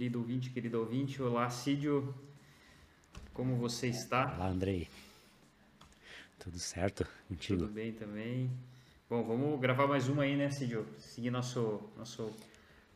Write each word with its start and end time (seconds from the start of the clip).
querido 0.00 0.18
ouvinte, 0.18 0.48
querido 0.48 0.80
ouvinte. 0.80 1.20
Olá, 1.20 1.50
Cídio. 1.50 2.14
Como 3.34 3.56
você 3.56 3.86
está? 3.86 4.34
Olá, 4.34 4.48
Andrei. 4.48 4.88
Tudo 6.38 6.58
certo 6.58 7.06
contigo? 7.28 7.64
Tudo 7.64 7.74
bem 7.74 7.92
também. 7.92 8.50
Bom, 9.10 9.22
vamos 9.22 9.60
gravar 9.60 9.86
mais 9.86 10.08
uma 10.08 10.22
aí, 10.22 10.36
né, 10.36 10.50
Cídio? 10.50 10.86
Seguir 10.96 11.30
nosso, 11.30 11.82
nosso 11.98 12.34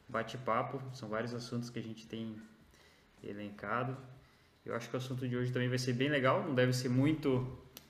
bate-papo. 0.08 0.80
São 0.94 1.10
vários 1.10 1.34
assuntos 1.34 1.68
que 1.68 1.78
a 1.78 1.82
gente 1.82 2.06
tem 2.06 2.34
elencado. 3.22 3.94
Eu 4.64 4.74
acho 4.74 4.88
que 4.88 4.96
o 4.96 4.98
assunto 4.98 5.28
de 5.28 5.36
hoje 5.36 5.52
também 5.52 5.68
vai 5.68 5.78
ser 5.78 5.92
bem 5.92 6.08
legal. 6.08 6.42
Não 6.42 6.54
deve 6.54 6.72
ser 6.72 6.88
muito 6.88 7.46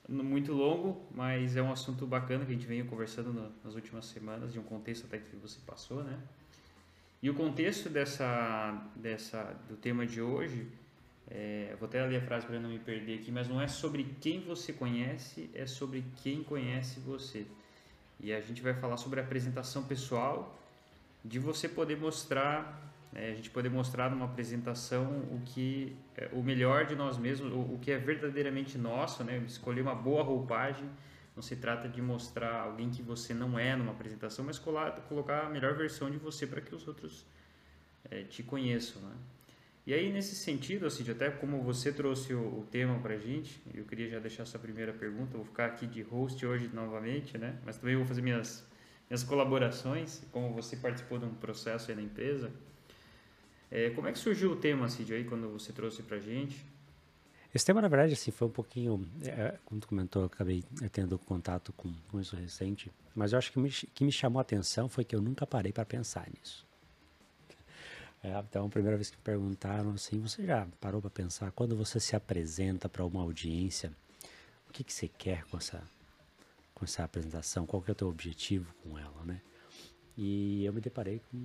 muito 0.09 0.51
longo, 0.51 1.01
mas 1.09 1.55
é 1.55 1.61
um 1.61 1.71
assunto 1.71 2.05
bacana 2.05 2.43
que 2.45 2.51
a 2.51 2.53
gente 2.53 2.67
veio 2.67 2.85
conversando 2.85 3.49
nas 3.63 3.75
últimas 3.75 4.07
semanas, 4.07 4.51
de 4.51 4.59
um 4.59 4.63
contexto 4.63 5.05
até 5.05 5.19
que 5.19 5.37
você 5.37 5.57
passou, 5.65 6.03
né? 6.03 6.19
E 7.25 7.29
o 7.31 7.33
contexto 7.33 7.89
dessa, 7.89 8.87
dessa, 8.95 9.59
do 9.67 9.75
tema 9.75 10.05
de 10.05 10.21
hoje, 10.21 10.67
é, 11.27 11.75
vou 11.79 11.87
até 11.87 12.05
ler 12.05 12.17
a 12.17 12.21
frase 12.21 12.45
para 12.45 12.59
não 12.59 12.69
me 12.69 12.77
perder 12.77 13.15
aqui, 13.15 13.31
mas 13.31 13.47
não 13.47 13.59
é 13.59 13.67
sobre 13.67 14.03
quem 14.21 14.41
você 14.41 14.71
conhece, 14.71 15.49
é 15.55 15.65
sobre 15.65 16.05
quem 16.17 16.43
conhece 16.43 16.99
você. 16.99 17.47
E 18.19 18.31
a 18.31 18.39
gente 18.41 18.61
vai 18.61 18.75
falar 18.75 18.97
sobre 18.97 19.19
a 19.19 19.23
apresentação 19.23 19.85
pessoal, 19.85 20.55
de 21.23 21.39
você 21.39 21.67
poder 21.67 21.97
mostrar 21.97 22.93
é, 23.15 23.31
a 23.31 23.33
gente 23.33 23.49
poder 23.49 23.69
mostrar 23.69 24.11
numa 24.11 24.25
apresentação 24.25 25.05
o 25.31 25.41
que 25.45 25.95
é, 26.15 26.29
o 26.31 26.43
melhor 26.43 26.85
de 26.85 26.95
nós 26.95 27.17
mesmos, 27.17 27.51
o, 27.51 27.57
o, 27.73 27.79
que 27.81 27.89
é 27.89 27.97
verdadeiramente 27.97 28.77
nosso, 28.77 29.23
né? 29.23 29.43
Escolher 29.47 29.81
uma 29.81 29.95
boa 29.95 30.21
roupagem. 30.21 30.87
Não 31.35 31.43
se 31.43 31.55
trata 31.55 31.89
de 31.89 32.01
mostrar 32.01 32.61
alguém 32.61 32.89
que 32.89 33.01
você 33.01 33.33
não 33.33 33.59
é 33.59 33.75
numa 33.75 33.91
apresentação, 33.91 34.45
mas 34.45 34.57
colar, 34.57 34.91
colocar 35.09 35.45
a 35.45 35.49
melhor 35.49 35.75
versão 35.75 36.09
de 36.09 36.17
você 36.17 36.47
para 36.47 36.61
que 36.61 36.73
os 36.73 36.87
outros 36.87 37.25
é, 38.09 38.23
te 38.23 38.41
conheçam, 38.41 39.01
né? 39.01 39.15
E 39.85 39.93
aí, 39.93 40.11
nesse 40.11 40.35
sentido, 40.35 40.87
assim, 40.87 41.07
até 41.11 41.29
como 41.29 41.61
você 41.61 41.91
trouxe 41.91 42.33
o, 42.33 42.39
o 42.39 42.67
tema 42.71 42.97
para 42.99 43.13
a 43.13 43.17
gente, 43.17 43.61
eu 43.73 43.83
queria 43.85 44.09
já 44.09 44.19
deixar 44.19 44.43
essa 44.43 44.57
primeira 44.57 44.91
pergunta, 44.91 45.37
vou 45.37 45.45
ficar 45.45 45.67
aqui 45.67 45.85
de 45.85 46.01
host 46.01 46.43
hoje 46.43 46.69
novamente, 46.73 47.37
né? 47.37 47.59
Mas 47.63 47.77
também 47.77 47.95
vou 47.95 48.05
fazer 48.05 48.23
minhas, 48.23 48.65
minhas 49.07 49.23
colaborações, 49.23 50.23
como 50.31 50.51
você 50.53 50.75
participou 50.75 51.19
de 51.19 51.25
um 51.25 51.35
processo 51.35 51.91
aí 51.91 51.97
na 51.97 52.01
empresa, 52.01 52.51
é, 53.69 53.89
como 53.91 54.07
é 54.07 54.11
que 54.11 54.19
surgiu 54.19 54.51
o 54.51 54.55
tema, 54.55 54.87
Cid, 54.87 55.13
aí, 55.13 55.23
quando 55.23 55.49
você 55.49 55.73
trouxe 55.73 56.01
pra 56.01 56.17
gente? 56.17 56.65
Esse 57.55 57.65
tema, 57.65 57.81
na 57.81 57.87
verdade, 57.87 58.11
assim, 58.11 58.31
foi 58.31 58.49
um 58.49 58.51
pouquinho, 58.51 59.09
é, 59.23 59.57
como 59.63 59.79
tu 59.79 59.87
comentou, 59.87 60.23
eu 60.23 60.25
acabei 60.25 60.61
tendo 60.91 61.17
contato 61.17 61.71
com, 61.71 61.89
com 62.11 62.19
isso 62.19 62.35
recente, 62.35 62.91
mas 63.15 63.31
eu 63.31 63.39
acho 63.39 63.49
que 63.49 63.57
me, 63.57 63.69
que 63.71 64.03
me 64.03 64.11
chamou 64.11 64.39
a 64.39 64.41
atenção 64.41 64.89
foi 64.89 65.05
que 65.05 65.15
eu 65.15 65.21
nunca 65.21 65.47
parei 65.47 65.71
para 65.71 65.85
pensar 65.85 66.27
nisso. 66.29 66.67
É, 68.21 68.37
então, 68.39 68.65
a 68.65 68.69
primeira 68.69 68.97
vez 68.97 69.09
que 69.09 69.15
me 69.15 69.23
perguntaram 69.23 69.91
assim, 69.91 70.19
você 70.19 70.45
já 70.45 70.67
parou 70.81 70.99
para 70.99 71.09
pensar 71.09 71.49
quando 71.53 71.77
você 71.77 71.97
se 71.97 72.13
apresenta 72.13 72.89
para 72.89 73.05
uma 73.05 73.21
audiência, 73.21 73.89
o 74.67 74.73
que, 74.73 74.83
que 74.83 74.91
você 74.91 75.07
quer 75.07 75.45
com 75.45 75.55
essa, 75.55 75.81
com 76.73 76.83
essa 76.83 77.05
apresentação? 77.05 77.65
Qual 77.65 77.81
que 77.81 77.89
é 77.89 77.93
o 77.93 77.95
teu 77.95 78.09
objetivo 78.09 78.69
com 78.83 78.99
ela, 78.99 79.23
né? 79.23 79.39
E 80.17 80.65
eu 80.65 80.73
me 80.73 80.81
deparei 80.81 81.21
com 81.31 81.37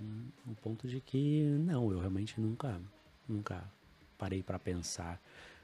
um, 0.00 0.54
ponto 0.62 0.86
de 0.86 1.00
que 1.00 1.42
não, 1.58 1.90
eu 1.90 1.98
realmente 1.98 2.40
nunca, 2.40 2.80
nunca 3.28 3.64
parei 4.22 4.40
para 4.40 4.56
pensar, 4.56 5.20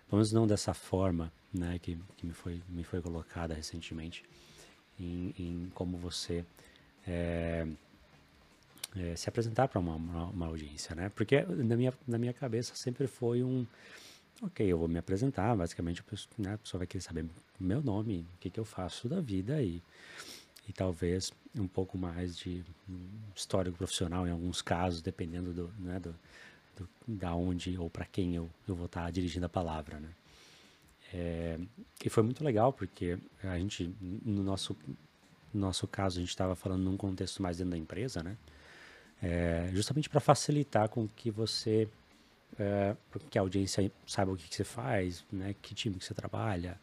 pelo 0.09 0.19
menos 0.19 0.33
não 0.33 0.45
dessa 0.45 0.75
forma, 0.75 1.33
né, 1.55 1.79
que, 1.79 1.97
que 2.17 2.27
me 2.27 2.33
foi 2.33 2.61
me 2.69 2.83
foi 2.83 3.01
colocada 3.01 3.55
recentemente, 3.55 4.25
em, 4.99 5.33
em 5.39 5.71
como 5.75 5.97
você 5.97 6.45
é, 7.07 7.65
é, 8.97 9.15
se 9.15 9.29
apresentar 9.29 9.69
para 9.69 9.79
uma, 9.79 9.95
uma, 9.95 10.25
uma, 10.25 10.47
audiência, 10.47 10.93
né? 10.93 11.09
Porque 11.11 11.43
na 11.43 11.77
minha, 11.77 11.95
na 12.05 12.19
minha 12.19 12.33
cabeça 12.33 12.75
sempre 12.75 13.07
foi 13.07 13.45
um, 13.45 13.65
ok, 14.43 14.67
eu 14.67 14.77
vou 14.77 14.89
me 14.89 14.99
apresentar, 14.99 15.57
basicamente 15.57 16.01
a 16.01 16.05
pessoa, 16.05 16.35
né, 16.37 16.55
a 16.55 16.59
pessoa 16.59 16.81
vai 16.81 16.87
querer 16.89 17.03
saber 17.03 17.27
meu 17.61 17.81
nome, 17.81 18.27
o 18.35 18.39
que, 18.41 18.51
que 18.51 18.59
eu 18.59 18.65
faço 18.65 19.09
da 19.09 19.21
vida 19.21 19.63
e 19.63 19.81
e 20.69 20.73
talvez 20.73 21.33
um 21.59 21.67
pouco 21.67 21.97
mais 21.97 22.37
de 22.37 22.63
histórico 23.35 23.79
profissional 23.79 24.27
em 24.27 24.31
alguns 24.31 24.61
casos, 24.61 25.01
dependendo 25.01 25.55
do, 25.55 25.73
né, 25.79 25.99
do, 25.99 26.15
do 26.79 26.89
da 27.07 27.35
onde 27.35 27.77
ou 27.79 27.89
para 27.91 28.05
quem 28.05 28.35
eu, 28.35 28.51
eu 28.67 28.75
vou 28.75 28.87
estar 28.87 29.05
tá 29.05 29.11
dirigindo 29.11 29.47
a 29.47 29.49
palavra, 29.49 29.99
né? 29.99 30.09
É, 31.13 31.59
e 32.05 32.11
foi 32.11 32.23
muito 32.23 32.45
legal 32.45 32.73
porque 32.73 33.19
a 33.43 33.59
gente, 33.59 33.91
no 34.01 34.43
nosso, 34.43 34.77
no 35.53 35.61
nosso 35.61 35.87
caso, 35.87 36.19
a 36.19 36.21
gente 36.21 36.29
estava 36.29 36.55
falando 36.55 36.83
num 36.83 36.97
contexto 36.97 37.43
mais 37.43 37.59
dentro 37.59 37.73
da 37.73 37.79
empresa, 37.79 38.23
né? 38.23 38.37
É, 39.23 39.71
justamente 39.73 40.09
para 40.09 40.21
facilitar 40.21 40.89
com 40.89 41.09
que 41.09 41.31
você, 41.31 41.89
é, 42.59 42.95
que 43.31 43.39
a 43.39 43.41
audiência 43.43 43.91
saiba 44.07 44.33
o 44.33 44.37
que, 44.37 44.49
que 44.49 44.55
você 44.55 44.65
faz, 44.65 45.25
né? 45.33 45.55
Que 45.61 45.75
time 45.75 45.97
que 45.97 46.05
você 46.05 46.15
trabalha, 46.15 46.79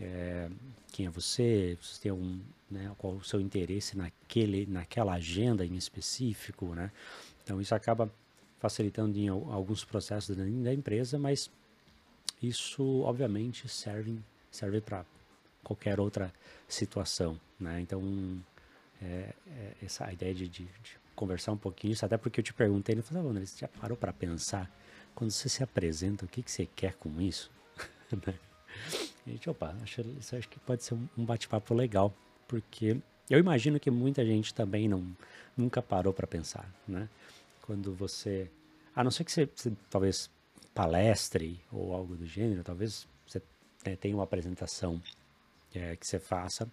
é, 0.00 0.50
quem 0.92 1.06
é 1.06 1.10
você, 1.10 1.78
você 1.80 2.02
tem 2.02 2.12
um, 2.12 2.40
né, 2.70 2.92
qual 2.98 3.14
o 3.14 3.24
seu 3.24 3.40
interesse 3.40 3.96
naquele, 3.96 4.66
naquela 4.66 5.14
agenda 5.14 5.64
em 5.64 5.76
específico, 5.76 6.74
né? 6.74 6.90
Então 7.44 7.60
isso 7.60 7.74
acaba 7.74 8.10
facilitando 8.62 9.18
em 9.18 9.26
alguns 9.26 9.84
processos 9.84 10.36
da 10.36 10.72
empresa, 10.72 11.18
mas 11.18 11.50
isso 12.40 13.00
obviamente 13.00 13.68
serve 13.68 14.20
serve 14.52 14.80
para 14.80 15.04
qualquer 15.64 15.98
outra 15.98 16.32
situação, 16.68 17.40
né? 17.58 17.80
Então 17.80 18.40
é, 19.02 19.34
é 19.48 19.72
essa 19.82 20.12
ideia 20.12 20.32
de, 20.32 20.46
de, 20.46 20.64
de, 20.64 21.02
conversar 21.16 21.50
um 21.50 21.56
pouquinho 21.56 21.92
isso, 21.92 22.06
até 22.06 22.16
porque 22.16 22.38
eu 22.38 22.44
te 22.44 22.54
perguntei, 22.54 22.94
ele 22.94 23.02
falou, 23.02 23.30
ah, 23.30 23.40
você 23.40 23.58
já 23.58 23.68
parou 23.68 23.96
para 23.96 24.12
pensar 24.12 24.70
quando 25.12 25.32
você 25.32 25.48
se 25.48 25.62
apresenta, 25.64 26.24
o 26.24 26.28
que, 26.28 26.40
que 26.40 26.50
você 26.50 26.66
quer 26.66 26.94
com 26.94 27.20
isso? 27.20 27.50
Né? 28.26 28.34
Gente, 29.26 29.48
opa, 29.48 29.74
acho, 29.82 30.02
isso 30.20 30.36
acho 30.36 30.48
que 30.48 30.58
pode 30.60 30.84
ser 30.84 30.94
um 30.94 31.24
bate-papo 31.24 31.74
legal, 31.74 32.14
porque 32.46 32.98
eu 33.28 33.38
imagino 33.38 33.80
que 33.80 33.90
muita 33.90 34.24
gente 34.24 34.52
também 34.52 34.88
não 34.88 35.16
nunca 35.56 35.80
parou 35.82 36.12
para 36.12 36.26
pensar, 36.26 36.70
né? 36.86 37.08
Quando 37.72 37.94
você, 37.94 38.50
a 38.94 39.02
não 39.02 39.10
ser 39.10 39.24
que 39.24 39.32
você, 39.32 39.46
você 39.46 39.72
talvez 39.88 40.30
palestre 40.74 41.58
ou 41.72 41.94
algo 41.94 42.14
do 42.14 42.26
gênero, 42.26 42.62
talvez 42.62 43.08
você 43.26 43.40
né, 43.86 43.96
tenha 43.96 44.14
uma 44.14 44.24
apresentação 44.24 45.02
é, 45.74 45.96
que 45.96 46.06
você 46.06 46.18
faça, 46.18 46.70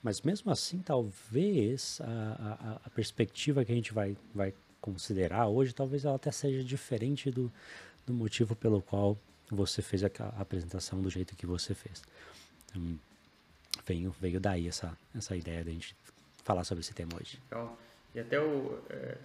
mas 0.00 0.22
mesmo 0.22 0.52
assim, 0.52 0.78
talvez 0.78 2.00
a, 2.02 2.06
a, 2.06 2.86
a, 2.86 2.90
perspectiva 2.90 3.64
que 3.64 3.72
a 3.72 3.74
gente 3.74 3.92
vai, 3.92 4.16
vai 4.32 4.54
considerar 4.80 5.48
hoje, 5.48 5.74
talvez 5.74 6.04
ela 6.04 6.14
até 6.14 6.30
seja 6.30 6.62
diferente 6.62 7.32
do, 7.32 7.52
do 8.06 8.14
motivo 8.14 8.54
pelo 8.54 8.80
qual 8.80 9.18
você 9.50 9.82
fez 9.82 10.04
a, 10.04 10.10
a 10.36 10.40
apresentação 10.40 11.02
do 11.02 11.10
jeito 11.10 11.34
que 11.34 11.46
você 11.46 11.74
fez. 11.74 12.00
Então, 12.70 12.96
veio, 13.84 14.14
veio 14.20 14.38
daí 14.38 14.68
essa, 14.68 14.96
essa 15.16 15.34
ideia 15.34 15.64
da 15.64 15.72
gente 15.72 15.96
falar 16.44 16.62
sobre 16.62 16.82
esse 16.82 16.94
tema 16.94 17.10
hoje. 17.20 17.40
E 18.14 18.20
até 18.20 18.40
o, 18.40 18.80
é, 18.88 19.18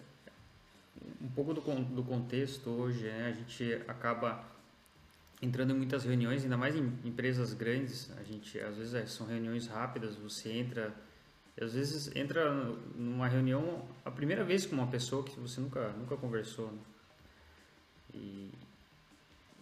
um 1.21 1.29
pouco 1.29 1.53
do, 1.53 1.61
do 1.61 2.03
contexto 2.03 2.69
hoje, 2.69 3.03
né? 3.03 3.29
a 3.29 3.31
gente 3.31 3.81
acaba 3.87 4.43
entrando 5.41 5.71
em 5.71 5.77
muitas 5.77 6.05
reuniões, 6.05 6.43
ainda 6.43 6.55
mais 6.55 6.75
em 6.75 6.85
empresas 7.03 7.53
grandes, 7.53 8.09
a 8.17 8.23
gente 8.23 8.59
às 8.59 8.77
vezes 8.77 8.93
é, 8.93 9.05
são 9.05 9.27
reuniões 9.27 9.67
rápidas, 9.67 10.15
você 10.15 10.51
entra, 10.51 10.93
às 11.59 11.73
vezes 11.73 12.15
entra 12.15 12.53
numa 12.95 13.27
reunião 13.27 13.85
a 14.05 14.11
primeira 14.11 14.43
vez 14.43 14.65
com 14.65 14.75
uma 14.75 14.87
pessoa 14.87 15.23
que 15.23 15.37
você 15.39 15.59
nunca, 15.59 15.89
nunca 15.93 16.15
conversou. 16.15 16.71
Né? 16.71 16.79
E, 18.13 18.51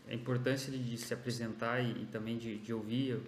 a 0.07 0.13
importância 0.13 0.71
de, 0.71 0.77
de 0.77 0.97
se 0.97 1.13
apresentar 1.13 1.79
e, 1.79 2.03
e 2.03 2.05
também 2.07 2.37
de, 2.37 2.57
de, 2.57 2.73
ouvir 2.73 3.21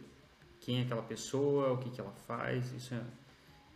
quem 0.59 0.79
é 0.79 0.81
aquela 0.83 1.01
pessoa, 1.01 1.71
o 1.71 1.77
que, 1.77 1.89
que 1.89 2.01
ela 2.01 2.13
faz, 2.27 2.71
isso 2.73 2.93
é, 2.93 3.01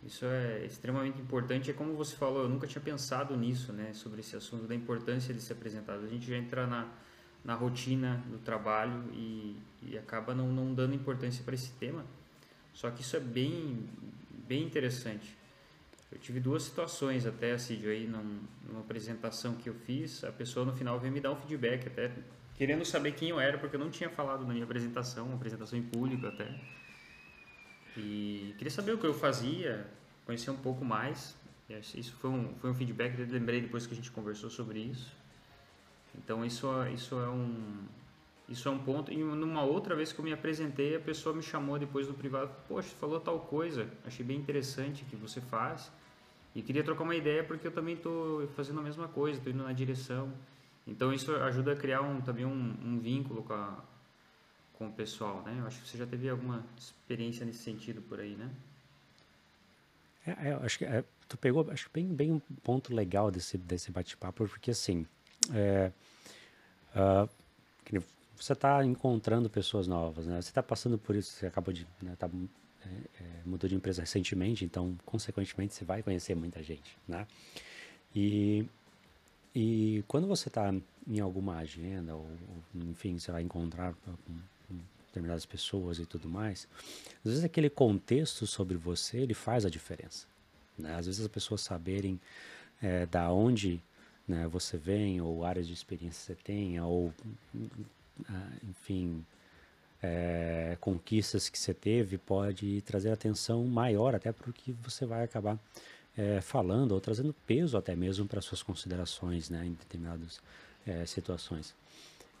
isso 0.04 0.24
é 0.24 0.64
extremamente 0.64 1.20
importante. 1.20 1.70
É 1.70 1.74
como 1.74 1.94
você 1.94 2.16
falou, 2.16 2.42
eu 2.42 2.48
nunca 2.48 2.66
tinha 2.66 2.82
pensado 2.82 3.36
nisso, 3.36 3.72
né, 3.72 3.92
sobre 3.92 4.20
esse 4.20 4.36
assunto 4.36 4.66
da 4.66 4.74
importância 4.74 5.34
de 5.34 5.40
se 5.40 5.52
apresentar. 5.52 5.94
A 5.94 6.06
gente 6.06 6.28
já 6.28 6.36
entra 6.36 6.66
na, 6.66 6.88
na 7.44 7.54
rotina 7.54 8.22
do 8.30 8.38
trabalho 8.38 9.04
e, 9.12 9.56
e 9.82 9.98
acaba 9.98 10.34
não, 10.34 10.48
não 10.48 10.72
dando 10.74 10.94
importância 10.94 11.42
para 11.44 11.54
esse 11.54 11.72
tema. 11.72 12.04
Só 12.72 12.90
que 12.90 13.02
isso 13.02 13.16
é 13.16 13.20
bem, 13.20 13.88
bem 14.46 14.62
interessante. 14.62 15.36
Eu 16.10 16.18
tive 16.18 16.40
duas 16.40 16.62
situações 16.62 17.26
até, 17.26 17.52
assim, 17.52 17.84
aí, 17.86 18.06
numa 18.06 18.80
apresentação 18.80 19.54
que 19.54 19.68
eu 19.68 19.74
fiz, 19.74 20.24
a 20.24 20.32
pessoa 20.32 20.64
no 20.64 20.72
final 20.72 20.98
veio 20.98 21.12
me 21.12 21.20
dar 21.20 21.32
um 21.32 21.36
feedback 21.36 21.86
até 21.86 22.10
querendo 22.56 22.84
saber 22.84 23.12
quem 23.12 23.28
eu 23.28 23.38
era, 23.38 23.58
porque 23.58 23.76
eu 23.76 23.80
não 23.80 23.90
tinha 23.90 24.08
falado 24.08 24.44
na 24.46 24.52
minha 24.52 24.64
apresentação, 24.64 25.26
uma 25.26 25.36
apresentação 25.36 25.78
em 25.78 25.82
público 25.82 26.26
até. 26.26 26.48
E 28.00 28.54
queria 28.56 28.70
saber 28.70 28.92
o 28.92 28.98
que 28.98 29.06
eu 29.06 29.14
fazia, 29.14 29.86
conhecer 30.24 30.50
um 30.50 30.56
pouco 30.56 30.84
mais. 30.84 31.36
Isso 31.94 32.12
foi 32.14 32.30
um, 32.30 32.54
foi 32.60 32.70
um 32.70 32.74
feedback 32.74 33.14
que 33.14 33.22
eu 33.22 33.26
lembrei 33.28 33.60
depois 33.60 33.86
que 33.86 33.92
a 33.92 33.96
gente 33.96 34.10
conversou 34.10 34.48
sobre 34.48 34.78
isso. 34.78 35.12
Então 36.14 36.44
isso, 36.44 36.66
isso 36.94 37.14
é 37.20 37.28
um 37.28 37.86
isso 38.48 38.66
é 38.66 38.70
um 38.70 38.78
ponto. 38.78 39.12
E 39.12 39.16
numa 39.16 39.62
outra 39.62 39.94
vez 39.94 40.10
que 40.10 40.18
eu 40.18 40.24
me 40.24 40.32
apresentei, 40.32 40.96
a 40.96 41.00
pessoa 41.00 41.34
me 41.34 41.42
chamou 41.42 41.78
depois 41.78 42.08
no 42.08 42.14
privado, 42.14 42.50
poxa, 42.66 42.88
falou 42.98 43.20
tal 43.20 43.40
coisa, 43.40 43.86
achei 44.06 44.24
bem 44.24 44.38
interessante 44.38 45.04
que 45.04 45.16
você 45.16 45.40
faz. 45.40 45.92
E 46.54 46.62
queria 46.62 46.82
trocar 46.82 47.04
uma 47.04 47.14
ideia 47.14 47.44
porque 47.44 47.66
eu 47.66 47.70
também 47.70 47.94
estou 47.94 48.48
fazendo 48.48 48.80
a 48.80 48.82
mesma 48.82 49.06
coisa, 49.06 49.38
estou 49.38 49.52
indo 49.52 49.62
na 49.62 49.72
direção. 49.72 50.32
Então 50.86 51.12
isso 51.12 51.34
ajuda 51.36 51.72
a 51.72 51.76
criar 51.76 52.00
um, 52.00 52.22
também 52.22 52.46
um, 52.46 52.74
um 52.82 52.98
vínculo 52.98 53.42
com, 53.42 53.52
a, 53.52 53.76
com 54.78 54.86
o 54.86 54.92
pessoal, 54.92 55.42
né? 55.42 55.56
Eu 55.58 55.66
acho 55.66 55.82
que 55.82 55.88
você 55.88 55.98
já 55.98 56.06
teve 56.06 56.28
alguma 56.28 56.64
experiência 56.78 57.44
nesse 57.44 57.58
sentido 57.58 58.00
por 58.00 58.20
aí, 58.20 58.36
né? 58.36 58.48
É, 60.24 60.50
é, 60.50 60.52
acho 60.62 60.78
que 60.78 60.84
é, 60.84 61.04
tu 61.28 61.36
pegou 61.36 61.68
acho 61.70 61.90
bem, 61.92 62.06
bem 62.06 62.32
um 62.32 62.38
ponto 62.62 62.94
legal 62.94 63.30
desse, 63.30 63.58
desse 63.58 63.90
bate-papo, 63.90 64.46
porque 64.46 64.70
assim, 64.70 65.04
é, 65.52 65.90
uh, 66.94 67.28
você 68.36 68.52
está 68.52 68.84
encontrando 68.84 69.50
pessoas 69.50 69.88
novas, 69.88 70.26
né? 70.26 70.40
Você 70.40 70.50
está 70.50 70.62
passando 70.62 70.96
por 70.96 71.16
isso, 71.16 71.32
você 71.32 71.46
acabou 71.46 71.74
de, 71.74 71.86
né, 72.00 72.14
tá, 72.16 72.30
é, 72.84 72.88
é, 73.20 73.42
mudou 73.44 73.68
de 73.68 73.74
empresa 73.74 74.02
recentemente, 74.02 74.64
então, 74.64 74.96
consequentemente, 75.04 75.74
você 75.74 75.84
vai 75.84 76.02
conhecer 76.04 76.36
muita 76.36 76.62
gente, 76.62 76.96
né? 77.06 77.26
E, 78.14 78.64
e 79.52 80.04
quando 80.06 80.28
você 80.28 80.48
está 80.48 80.72
em 81.06 81.20
alguma 81.20 81.56
agenda, 81.56 82.14
ou, 82.14 82.22
ou, 82.22 82.84
enfim, 82.84 83.18
você 83.18 83.32
vai 83.32 83.42
encontrar 83.42 83.92
determinadas 85.18 85.44
pessoas 85.44 85.98
e 85.98 86.06
tudo 86.06 86.28
mais, 86.28 86.68
às 87.24 87.30
vezes 87.32 87.44
aquele 87.44 87.68
contexto 87.68 88.46
sobre 88.46 88.76
você, 88.76 89.18
ele 89.18 89.34
faz 89.34 89.66
a 89.66 89.70
diferença, 89.70 90.26
né? 90.78 90.94
Às 90.94 91.06
vezes 91.06 91.20
as 91.20 91.28
pessoas 91.28 91.60
saberem 91.60 92.20
é, 92.80 93.04
da 93.06 93.30
onde 93.32 93.82
né, 94.26 94.46
você 94.46 94.76
vem, 94.76 95.20
ou 95.20 95.44
áreas 95.44 95.66
de 95.66 95.72
experiência 95.72 96.34
você 96.34 96.42
tenha, 96.42 96.84
ou, 96.84 97.12
ah, 98.28 98.52
enfim, 98.68 99.24
é, 100.02 100.76
conquistas 100.80 101.48
que 101.48 101.58
você 101.58 101.74
teve, 101.74 102.18
pode 102.18 102.82
trazer 102.82 103.10
atenção 103.10 103.64
maior 103.64 104.14
até 104.14 104.30
para 104.30 104.50
o 104.50 104.52
que 104.52 104.72
você 104.72 105.04
vai 105.04 105.24
acabar 105.24 105.58
é, 106.16 106.40
falando, 106.40 106.92
ou 106.92 107.00
trazendo 107.00 107.34
peso 107.46 107.76
até 107.76 107.96
mesmo 107.96 108.26
para 108.26 108.40
suas 108.40 108.62
considerações 108.62 109.48
né, 109.50 109.64
em 109.66 109.72
determinadas 109.72 110.40
é, 110.86 111.04
situações. 111.06 111.74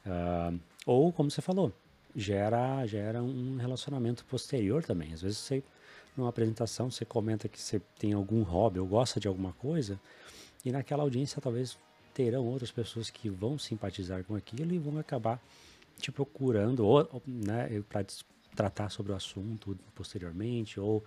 Uh, 0.06 0.58
ou, 0.86 1.12
como 1.12 1.30
você 1.30 1.42
falou, 1.42 1.72
gera, 2.18 2.84
gera 2.84 3.22
um 3.22 3.56
relacionamento 3.56 4.24
posterior 4.24 4.84
também. 4.84 5.12
Às 5.12 5.22
vezes 5.22 5.38
você, 5.38 5.62
numa 6.16 6.28
apresentação, 6.28 6.90
você 6.90 7.04
comenta 7.04 7.48
que 7.48 7.60
você 7.60 7.80
tem 7.96 8.12
algum 8.12 8.42
hobby 8.42 8.80
ou 8.80 8.86
gosta 8.86 9.20
de 9.20 9.28
alguma 9.28 9.52
coisa, 9.52 10.00
e 10.64 10.72
naquela 10.72 11.04
audiência 11.04 11.40
talvez 11.40 11.78
terão 12.12 12.44
outras 12.44 12.72
pessoas 12.72 13.08
que 13.08 13.30
vão 13.30 13.56
simpatizar 13.56 14.24
com 14.24 14.34
aquilo 14.34 14.74
e 14.74 14.78
vão 14.78 14.98
acabar 14.98 15.40
te 15.96 16.10
procurando, 16.10 16.84
ou, 16.84 17.22
né, 17.24 17.82
para 17.88 18.04
tratar 18.54 18.90
sobre 18.90 19.12
o 19.12 19.14
assunto 19.14 19.78
posteriormente, 19.94 20.80
ou 20.80 21.04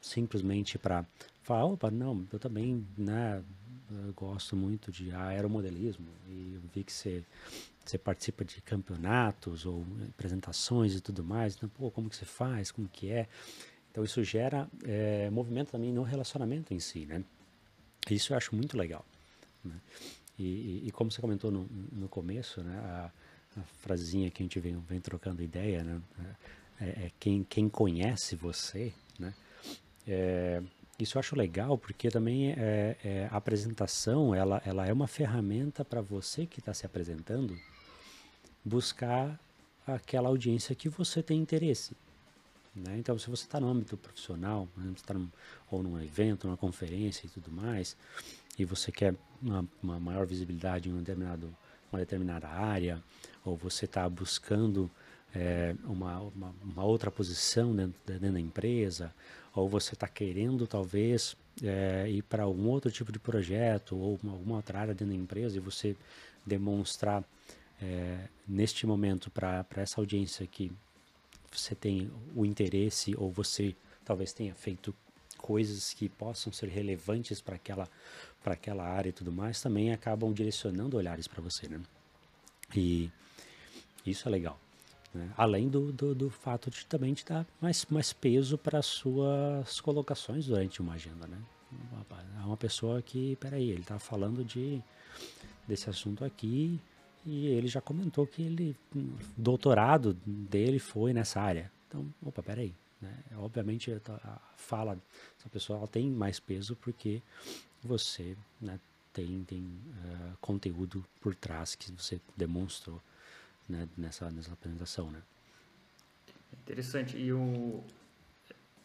simplesmente 0.00 0.78
para 0.78 1.04
falar, 1.42 1.64
opa, 1.64 1.90
não, 1.90 2.24
eu 2.32 2.38
também, 2.38 2.86
né, 2.96 3.42
eu 3.90 4.12
gosto 4.14 4.54
muito 4.54 4.92
de 4.92 5.10
aeromodelismo 5.12 6.06
e 6.28 6.54
eu 6.54 6.60
vi 6.72 6.84
que 6.84 6.92
você, 6.92 7.24
você 7.90 7.98
participa 7.98 8.44
de 8.44 8.60
campeonatos 8.62 9.66
ou 9.66 9.84
apresentações 10.08 10.94
e 10.94 11.00
tudo 11.00 11.24
mais, 11.24 11.56
então, 11.56 11.68
pô, 11.68 11.90
como 11.90 12.08
que 12.08 12.16
você 12.16 12.24
faz, 12.24 12.70
como 12.70 12.88
que 12.88 13.10
é? 13.10 13.28
Então 13.90 14.02
isso 14.04 14.22
gera 14.24 14.68
é, 14.84 15.28
movimento 15.30 15.72
também 15.72 15.92
no 15.92 16.02
relacionamento 16.02 16.72
em 16.72 16.80
si, 16.80 17.04
né? 17.04 17.22
Isso 18.10 18.32
eu 18.32 18.36
acho 18.36 18.54
muito 18.54 18.76
legal. 18.76 19.04
Né? 19.64 19.74
E, 20.38 20.44
e, 20.44 20.88
e, 20.88 20.90
como 20.90 21.10
você 21.10 21.20
comentou 21.20 21.50
no, 21.50 21.68
no 21.92 22.08
começo, 22.08 22.62
né, 22.62 22.78
a, 22.78 23.10
a 23.60 23.62
frasezinha 23.80 24.30
que 24.30 24.42
a 24.42 24.44
gente 24.44 24.58
vem, 24.58 24.76
vem 24.88 25.00
trocando 25.00 25.42
ideia, 25.42 25.84
né, 25.84 26.00
é, 26.80 26.84
é 26.86 27.12
quem, 27.20 27.44
quem 27.44 27.68
conhece 27.68 28.34
você, 28.34 28.92
né, 29.18 29.34
é, 30.06 30.62
isso 30.98 31.16
eu 31.16 31.20
acho 31.20 31.36
legal 31.36 31.76
porque 31.76 32.08
também 32.08 32.52
é, 32.52 32.96
é, 33.04 33.28
a 33.30 33.36
apresentação 33.36 34.34
ela, 34.34 34.62
ela 34.64 34.86
é 34.86 34.92
uma 34.92 35.06
ferramenta 35.06 35.84
para 35.84 36.00
você 36.00 36.46
que 36.46 36.60
está 36.60 36.72
se 36.72 36.86
apresentando 36.86 37.58
buscar 38.64 39.38
aquela 39.86 40.28
audiência 40.28 40.74
que 40.74 40.88
você 40.88 41.22
tem 41.22 41.38
interesse. 41.40 41.96
Né? 42.74 42.96
Então, 42.98 43.18
se 43.18 43.28
você 43.28 43.44
está 43.44 43.60
no 43.60 43.68
âmbito 43.68 43.96
profissional, 43.96 44.66
num, 44.76 45.28
ou 45.70 45.82
num 45.82 46.00
evento, 46.00 46.46
numa 46.46 46.56
conferência 46.56 47.26
e 47.26 47.28
tudo 47.28 47.50
mais, 47.50 47.96
e 48.58 48.64
você 48.64 48.90
quer 48.90 49.14
uma, 49.42 49.66
uma 49.82 50.00
maior 50.00 50.26
visibilidade 50.26 50.88
em 50.88 50.92
um 50.92 50.98
determinado, 50.98 51.54
uma 51.90 51.98
determinada 51.98 52.48
área, 52.48 53.02
ou 53.44 53.56
você 53.56 53.84
está 53.84 54.08
buscando 54.08 54.90
é, 55.34 55.74
uma, 55.84 56.20
uma, 56.20 56.54
uma, 56.62 56.84
outra 56.84 57.10
posição 57.10 57.74
dentro, 57.74 57.98
dentro, 58.06 58.32
da 58.32 58.40
empresa, 58.40 59.12
ou 59.54 59.68
você 59.68 59.94
está 59.94 60.08
querendo 60.08 60.66
talvez 60.66 61.36
é, 61.62 62.08
ir 62.08 62.22
para 62.22 62.44
algum 62.44 62.68
outro 62.68 62.90
tipo 62.90 63.12
de 63.12 63.18
projeto 63.18 63.96
ou 63.96 64.18
uma, 64.22 64.32
alguma 64.32 64.56
outra 64.56 64.78
área 64.78 64.94
dentro 64.94 65.14
da 65.14 65.20
empresa 65.20 65.56
e 65.56 65.60
você 65.60 65.96
demonstrar 66.46 67.24
é, 67.82 68.28
neste 68.46 68.86
momento 68.86 69.30
para 69.30 69.66
essa 69.76 70.00
audiência 70.00 70.46
que 70.46 70.70
você 71.50 71.74
tem 71.74 72.10
o 72.34 72.46
interesse 72.46 73.14
ou 73.16 73.30
você 73.30 73.74
talvez 74.04 74.32
tenha 74.32 74.54
feito 74.54 74.94
coisas 75.36 75.92
que 75.92 76.08
possam 76.08 76.52
ser 76.52 76.68
relevantes 76.68 77.40
para 77.40 77.56
aquela 77.56 77.88
para 78.42 78.54
aquela 78.54 78.84
área 78.84 79.10
e 79.10 79.12
tudo 79.12 79.32
mais 79.32 79.60
também 79.60 79.92
acabam 79.92 80.32
direcionando 80.32 80.96
olhares 80.96 81.26
para 81.26 81.42
você, 81.42 81.68
né? 81.68 81.80
E 82.74 83.10
isso 84.06 84.26
é 84.28 84.30
legal. 84.30 84.58
Né? 85.14 85.30
Além 85.36 85.68
do, 85.68 85.92
do, 85.92 86.14
do, 86.14 86.30
fato 86.30 86.70
de 86.70 86.86
também 86.86 87.12
te 87.14 87.24
dar 87.24 87.46
mais, 87.60 87.84
mais 87.86 88.12
peso 88.12 88.56
para 88.56 88.80
suas 88.82 89.80
colocações 89.80 90.46
durante 90.46 90.80
uma 90.80 90.94
agenda, 90.94 91.26
né? 91.26 91.38
É 92.40 92.44
uma 92.44 92.56
pessoa 92.56 93.00
que, 93.00 93.36
peraí, 93.36 93.70
ele 93.70 93.80
está 93.80 93.98
falando 93.98 94.44
de 94.44 94.82
desse 95.66 95.88
assunto 95.88 96.24
aqui 96.24 96.80
e 97.24 97.46
ele 97.46 97.68
já 97.68 97.80
comentou 97.80 98.26
que 98.26 98.42
ele 98.42 98.76
o 98.94 99.16
doutorado 99.36 100.14
dele 100.24 100.78
foi 100.78 101.12
nessa 101.12 101.40
área. 101.40 101.70
Então, 101.88 102.06
opa, 102.24 102.42
peraí, 102.42 102.74
né? 103.00 103.16
Obviamente 103.36 103.92
a 103.92 104.40
fala 104.56 104.94
dessa 105.36 105.48
pessoa 105.50 105.86
tem 105.86 106.10
mais 106.10 106.40
peso 106.40 106.76
porque 106.76 107.22
você 107.82 108.36
né, 108.60 108.78
tem, 109.12 109.44
tem 109.44 109.60
uh, 109.60 110.36
conteúdo 110.40 111.04
por 111.20 111.34
trás 111.34 111.74
que 111.74 111.92
você 111.92 112.20
demonstrou 112.36 113.00
né, 113.68 113.88
nessa, 113.96 114.30
nessa 114.30 114.52
apresentação, 114.52 115.10
né? 115.10 115.22
Interessante. 116.62 117.16
E, 117.16 117.32
o, 117.32 117.82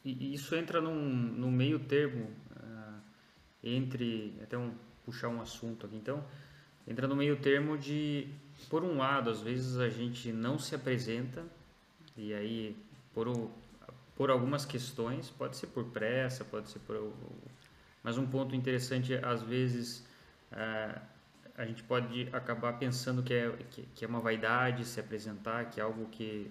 e 0.04 0.34
isso 0.34 0.56
entra 0.56 0.82
num, 0.82 0.96
num 0.96 1.52
meio 1.52 1.80
termo 1.80 2.26
uh, 2.52 3.00
entre, 3.64 4.38
até 4.42 4.58
um, 4.58 4.74
puxar 5.06 5.30
um 5.30 5.42
assunto 5.42 5.86
aqui, 5.86 5.96
então, 5.96 6.24
entra 6.88 7.08
no 7.08 7.16
meio 7.16 7.36
termo 7.36 7.78
de, 7.78 8.28
por 8.70 8.84
um 8.84 8.98
lado, 8.98 9.30
às 9.30 9.42
vezes 9.42 9.78
a 9.78 9.90
gente 9.90 10.32
não 10.32 10.58
se 10.58 10.74
apresenta, 10.74 11.44
e 12.16 12.34
aí, 12.34 12.76
por, 13.14 13.28
o, 13.28 13.52
por 14.16 14.30
algumas 14.30 14.66
questões, 14.66 15.30
pode 15.30 15.58
ser 15.58 15.68
por 15.68 15.86
pressa, 15.86 16.46
pode 16.46 16.70
ser 16.70 16.80
por 16.80 16.96
mas 18.08 18.18
um 18.18 18.26
ponto 18.26 18.56
interessante, 18.56 19.14
às 19.16 19.42
vezes, 19.42 20.02
é, 20.50 20.98
a 21.58 21.66
gente 21.66 21.84
pode 21.84 22.30
acabar 22.32 22.80
pensando 22.80 23.22
que 23.22 23.34
é, 23.34 23.52
que, 23.70 23.82
que, 23.96 24.06
é 24.06 24.08
uma 24.08 24.22
vaidade 24.22 24.86
se 24.86 24.98
apresentar, 24.98 25.70
que 25.70 25.82
é 25.82 25.84
algo 25.84 26.06
que, 26.06 26.50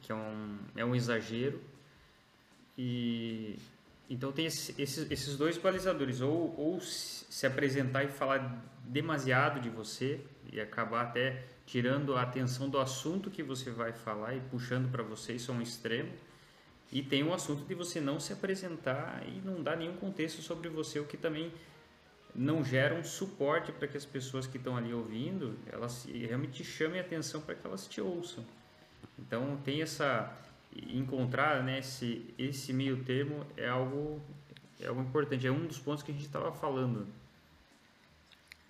que 0.00 0.12
é, 0.12 0.14
um, 0.14 0.58
é 0.76 0.84
um 0.84 0.94
exagero. 0.94 1.60
E 2.78 3.58
então 4.08 4.30
tem 4.32 4.46
esse, 4.46 4.74
esses, 4.80 5.10
esses 5.10 5.36
dois 5.36 5.58
balizadores, 5.58 6.20
ou, 6.20 6.54
ou 6.58 6.80
se 6.80 7.46
apresentar 7.46 8.04
e 8.04 8.08
falar 8.08 8.64
demasiado 8.84 9.60
de 9.60 9.68
você 9.68 10.20
e 10.52 10.60
acabar 10.60 11.02
até 11.02 11.44
tirando 11.66 12.14
a 12.16 12.22
atenção 12.22 12.68
do 12.68 12.78
assunto 12.78 13.30
que 13.30 13.42
você 13.42 13.70
vai 13.70 13.92
falar 13.92 14.34
e 14.34 14.40
puxando 14.40 14.90
para 14.90 15.02
você, 15.02 15.32
isso 15.32 15.50
é 15.50 15.54
um 15.54 15.60
extremo 15.60 16.12
e 16.92 17.02
tem 17.02 17.24
o 17.24 17.34
assunto 17.34 17.64
de 17.64 17.74
você 17.74 18.00
não 18.00 18.20
se 18.20 18.32
apresentar 18.32 19.22
e 19.26 19.40
não 19.44 19.62
dar 19.62 19.76
nenhum 19.76 19.96
contexto 19.96 20.40
sobre 20.40 20.68
você, 20.68 21.00
o 21.00 21.04
que 21.04 21.16
também 21.16 21.52
não 22.34 22.62
gera 22.62 22.94
um 22.94 23.02
suporte 23.02 23.72
para 23.72 23.88
que 23.88 23.96
as 23.96 24.04
pessoas 24.04 24.46
que 24.46 24.56
estão 24.56 24.76
ali 24.76 24.92
ouvindo, 24.92 25.58
elas 25.72 26.04
realmente 26.04 26.62
chamem 26.62 27.00
atenção 27.00 27.40
para 27.40 27.54
que 27.54 27.66
elas 27.66 27.86
te 27.86 28.00
ouçam. 28.00 28.44
Então 29.18 29.58
tem 29.64 29.82
essa 29.82 30.32
encontrar 30.88 31.62
né, 31.62 31.78
esse, 31.78 32.34
esse 32.38 32.72
meio 32.72 33.02
termo 33.04 33.46
é 33.56 33.68
algo 33.68 34.20
é 34.80 34.86
algo 34.88 35.00
importante, 35.00 35.46
é 35.46 35.50
um 35.50 35.66
dos 35.66 35.78
pontos 35.78 36.02
que 36.02 36.10
a 36.10 36.14
gente 36.14 36.26
estava 36.26 36.52
falando. 36.52 37.06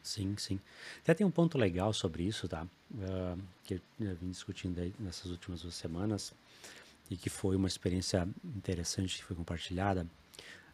Sim, 0.02 0.36
sim. 0.38 0.60
Até 1.02 1.14
tem 1.14 1.26
um 1.26 1.30
ponto 1.30 1.58
legal 1.58 1.92
sobre 1.92 2.22
isso, 2.22 2.46
tá? 2.46 2.64
Uh, 2.92 3.42
que 3.64 3.80
eu 3.98 4.14
vim 4.14 4.30
discutindo 4.30 4.80
aí 4.80 4.94
nessas 5.00 5.32
últimas 5.32 5.62
duas 5.62 5.74
semanas 5.74 6.32
e 7.10 7.16
que 7.16 7.28
foi 7.28 7.56
uma 7.56 7.66
experiência 7.66 8.28
interessante 8.44 9.16
que 9.16 9.24
foi 9.24 9.34
compartilhada. 9.34 10.06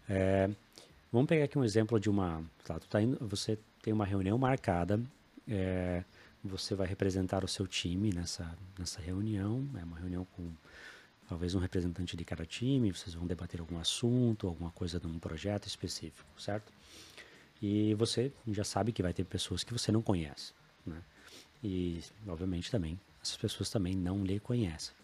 É, 0.09 0.51
vamos 1.11 1.29
pegar 1.29 1.45
aqui 1.45 1.59
um 1.59 1.65
exemplo 1.65 1.99
de 1.99 2.11
uma. 2.11 2.45
Tá, 2.65 2.79
tá 2.79 3.01
indo, 3.01 3.17
você 3.27 3.59
tem 3.83 3.93
uma 3.93 4.05
reunião 4.05 4.37
marcada, 4.37 5.01
é, 5.49 6.05
você 6.45 6.75
vai 6.75 6.87
representar 6.87 7.43
o 7.43 7.49
seu 7.49 7.67
time 7.67 8.13
nessa, 8.13 8.55
nessa 8.79 9.01
reunião, 9.01 9.67
é 9.79 9.85
uma 9.85 9.99
reunião 9.99 10.27
com 10.37 10.51
talvez 11.33 11.55
um 11.55 11.59
representante 11.59 12.15
de 12.15 12.27
cada 12.27 12.45
time, 12.45 12.93
vocês 12.93 13.15
vão 13.15 13.27
debater 13.27 13.59
algum 13.59 13.79
assunto, 13.79 14.47
alguma 14.47 14.71
coisa 14.71 15.01
de 15.01 15.07
um 15.07 15.19
projeto 15.19 15.67
específico, 15.67 16.29
certo? 16.39 16.71
E 17.63 17.95
você 17.95 18.31
já 18.49 18.65
sabe 18.65 18.93
que 18.93 19.03
vai 19.03 19.15
ter 19.15 19.25
pessoas 19.25 19.65
que 19.65 19.73
você 19.73 19.91
não 19.91 20.03
conhece, 20.03 20.53
né? 20.85 21.03
E, 21.65 22.01
obviamente, 22.29 22.71
também, 22.71 23.01
essas 23.23 23.39
pessoas 23.39 23.71
também 23.71 23.97
não 23.97 24.23
lhe 24.23 24.39
conhecem. 24.41 24.95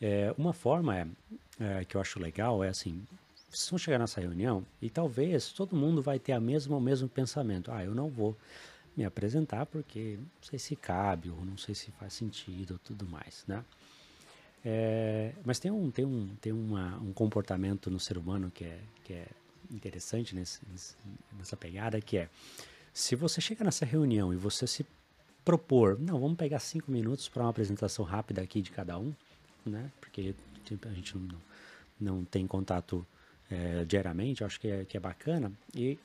É, 0.00 0.34
uma 0.38 0.54
forma 0.54 0.96
é, 0.96 1.06
é, 1.58 1.84
que 1.84 1.94
eu 1.94 2.00
acho 2.00 2.18
legal 2.18 2.64
é 2.64 2.68
assim, 2.70 3.06
vocês 3.50 3.68
vão 3.68 3.78
chegar 3.78 3.98
nessa 3.98 4.18
reunião 4.18 4.64
e 4.80 4.88
talvez 4.88 5.52
todo 5.52 5.76
mundo 5.76 6.00
vai 6.00 6.18
ter 6.18 6.32
a 6.32 6.40
mesma, 6.40 6.74
o 6.74 6.80
mesmo 6.80 7.06
pensamento. 7.06 7.70
Ah, 7.70 7.84
eu 7.84 7.94
não 7.94 8.08
vou 8.08 8.34
me 8.96 9.04
apresentar 9.04 9.66
porque 9.66 10.16
não 10.18 10.42
sei 10.42 10.58
se 10.58 10.74
cabe 10.74 11.28
ou 11.28 11.44
não 11.44 11.58
sei 11.58 11.74
se 11.74 11.90
faz 11.90 12.14
sentido 12.14 12.72
ou 12.72 12.78
tudo 12.78 13.06
mais, 13.06 13.44
né? 13.46 13.62
É, 14.64 15.32
mas 15.44 15.58
tem 15.58 15.70
um, 15.70 15.90
tem 15.90 16.04
um, 16.04 16.28
tem 16.40 16.52
uma, 16.52 16.98
um 16.98 17.12
comportamento 17.12 17.90
no 17.90 17.98
ser 17.98 18.18
humano 18.18 18.50
que 18.50 18.64
é, 18.64 18.78
que 19.04 19.14
é 19.14 19.26
interessante 19.70 20.34
nesse, 20.34 20.60
nessa 21.38 21.56
pegada, 21.56 22.00
que 22.00 22.18
é 22.18 22.28
se 22.92 23.16
você 23.16 23.40
chega 23.40 23.64
nessa 23.64 23.84
reunião 23.84 24.32
e 24.34 24.36
você 24.36 24.66
se 24.66 24.84
propor, 25.44 25.98
não, 25.98 26.20
vamos 26.20 26.36
pegar 26.36 26.58
cinco 26.58 26.90
minutos 26.90 27.28
para 27.28 27.42
uma 27.42 27.50
apresentação 27.50 28.04
rápida 28.04 28.42
aqui 28.42 28.60
de 28.60 28.70
cada 28.70 28.98
um, 28.98 29.14
né? 29.64 29.90
Porque 30.00 30.34
tipo, 30.64 30.88
a 30.88 30.92
gente 30.92 31.16
não, 31.16 31.38
não 31.98 32.24
tem 32.24 32.46
contato 32.46 33.06
é, 33.50 33.84
diariamente, 33.84 34.44
acho 34.44 34.60
que 34.60 34.68
é, 34.68 34.84
que 34.84 34.96
é 34.96 35.00
bacana, 35.00 35.50
e 35.74 35.98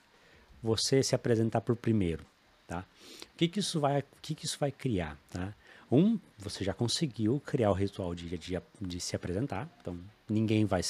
você 0.64 1.04
se 1.04 1.14
apresentar 1.14 1.62
por 1.62 1.76
primeiro, 1.76 2.26
tá? 2.68 2.86
O 3.34 3.38
que 3.38 3.48
que 3.48 3.60
isso 3.60 3.80
vai, 3.80 4.00
o 4.00 4.22
que 4.22 4.34
que 4.34 4.46
isso 4.46 4.58
vai 4.60 4.72
criar, 4.72 5.18
tá? 5.30 5.54
Um, 5.92 6.20
você 6.38 6.64
já 6.64 6.74
conseguiu 6.74 7.40
criar 7.46 7.70
o 7.70 7.74
ritual 7.74 8.16
de, 8.16 8.38
de, 8.38 8.62
de 8.82 9.00
se 9.00 9.16
apresentar, 9.16 9.70
então 9.80 10.00
ninguém 10.28 10.66
vai 10.66 10.82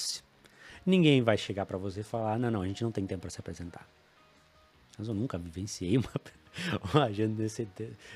ninguém 0.85 1.21
vai 1.21 1.37
chegar 1.37 1.65
para 1.65 1.77
você 1.77 2.01
e 2.01 2.03
falar, 2.03 2.39
não, 2.39 2.51
não, 2.51 2.61
a 2.61 2.67
gente 2.67 2.83
não 2.83 2.91
tem 2.91 3.05
tempo 3.05 3.21
para 3.21 3.29
se 3.29 3.39
apresentar. 3.39 3.87
Mas 4.97 5.07
eu 5.07 5.13
nunca 5.13 5.37
vivenciei 5.37 5.97
uma, 5.99 6.11
uma 6.93 7.03
agenda 7.05 7.35
desse, 7.35 7.67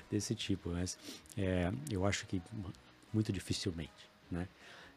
desse 0.10 0.36
tipo, 0.36 0.70
mas 0.70 0.98
é, 1.38 1.72
eu 1.92 2.06
acho 2.06 2.26
que 2.28 2.42
muito 3.14 3.34
dificilmente, 3.34 4.10
né? 4.32 4.48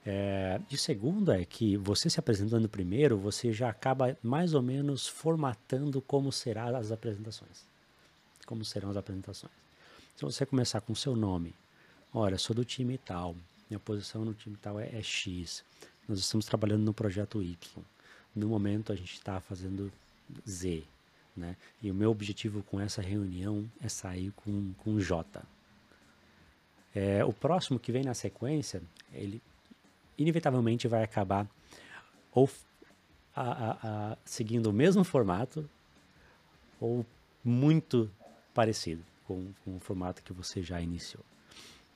É, 0.04 0.60
e 0.68 0.76
segundo 0.76 1.30
é 1.30 1.44
que 1.44 1.76
você 1.76 2.10
se 2.10 2.18
apresentando 2.18 2.68
primeiro, 2.68 3.16
você 3.16 3.52
já 3.52 3.68
acaba 3.68 4.16
mais 4.20 4.52
ou 4.52 4.60
menos 4.60 5.06
formatando 5.06 6.02
como 6.02 6.32
serão 6.32 6.74
as 6.76 6.90
apresentações. 6.90 7.64
Como 8.44 8.64
serão 8.64 8.90
as 8.90 8.96
apresentações. 8.96 9.52
Se 10.16 10.24
você 10.24 10.44
começar 10.44 10.80
com 10.80 10.92
o 10.92 10.96
seu 10.96 11.14
nome, 11.14 11.54
olha, 12.12 12.38
sou 12.38 12.54
do 12.54 12.64
time 12.64 12.98
tal, 12.98 13.36
minha 13.68 13.80
posição 13.80 14.24
no 14.24 14.34
time 14.34 14.56
tal 14.56 14.78
é, 14.78 14.88
é 14.92 15.02
X, 15.02 15.64
nós 16.08 16.18
estamos 16.18 16.46
trabalhando 16.46 16.82
no 16.82 16.92
projeto 16.92 17.42
Y, 17.42 17.56
no 18.34 18.48
momento 18.48 18.92
a 18.92 18.96
gente 18.96 19.14
está 19.14 19.40
fazendo 19.40 19.92
Z, 20.48 20.84
né? 21.36 21.56
E 21.82 21.90
o 21.90 21.94
meu 21.94 22.10
objetivo 22.10 22.62
com 22.62 22.80
essa 22.80 23.00
reunião 23.00 23.70
é 23.80 23.88
sair 23.88 24.32
com, 24.32 24.72
com 24.78 25.00
J. 25.00 25.42
É, 26.94 27.24
o 27.24 27.32
próximo 27.32 27.78
que 27.78 27.90
vem 27.90 28.04
na 28.04 28.14
sequência, 28.14 28.82
ele 29.12 29.42
inevitavelmente 30.18 30.86
vai 30.86 31.02
acabar 31.02 31.48
ou 32.32 32.48
a, 33.34 33.42
a, 33.42 33.70
a, 34.12 34.18
seguindo 34.24 34.66
o 34.66 34.72
mesmo 34.72 35.04
formato 35.04 35.68
ou 36.80 37.04
muito 37.42 38.10
parecido 38.52 39.02
com, 39.26 39.52
com, 39.64 39.76
o 39.76 39.80
formato 39.80 40.22
que 40.22 40.32
você 40.32 40.62
já 40.62 40.80
iniciou. 40.80 41.24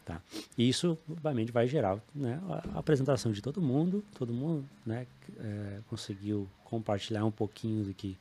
Tá? 0.06 0.22
E 0.56 0.68
isso, 0.68 0.96
obviamente, 1.10 1.50
vai 1.50 1.66
gerar 1.66 2.00
né, 2.14 2.40
a, 2.48 2.78
apresentação 2.78 3.32
de 3.32 3.42
todo 3.42 3.60
mundo, 3.60 4.04
todo 4.16 4.32
mundo 4.32 4.64
né, 4.86 5.04
é, 5.38 5.80
conseguiu 5.88 6.48
compartilhar 6.64 7.24
um 7.24 7.30
pouquinho 7.30 7.84
do 7.84 7.92
que, 7.92 8.16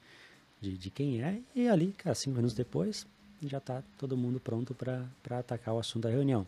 de, 0.60 0.76
de, 0.76 0.90
quem 0.90 1.22
é, 1.22 1.40
e 1.56 1.70
ali, 1.70 1.94
cara, 1.94 2.16
cinco 2.16 2.38
minutos 2.38 2.56
depois, 2.56 3.06
já 3.44 3.60
está 3.60 3.84
todo 4.00 4.18
mundo 4.18 4.40
pronto 4.40 4.74
para 4.74 5.06
atacar 5.38 5.76
o 5.76 5.80
assunto 5.80 6.04
da 6.04 6.10
reunião. 6.10 6.48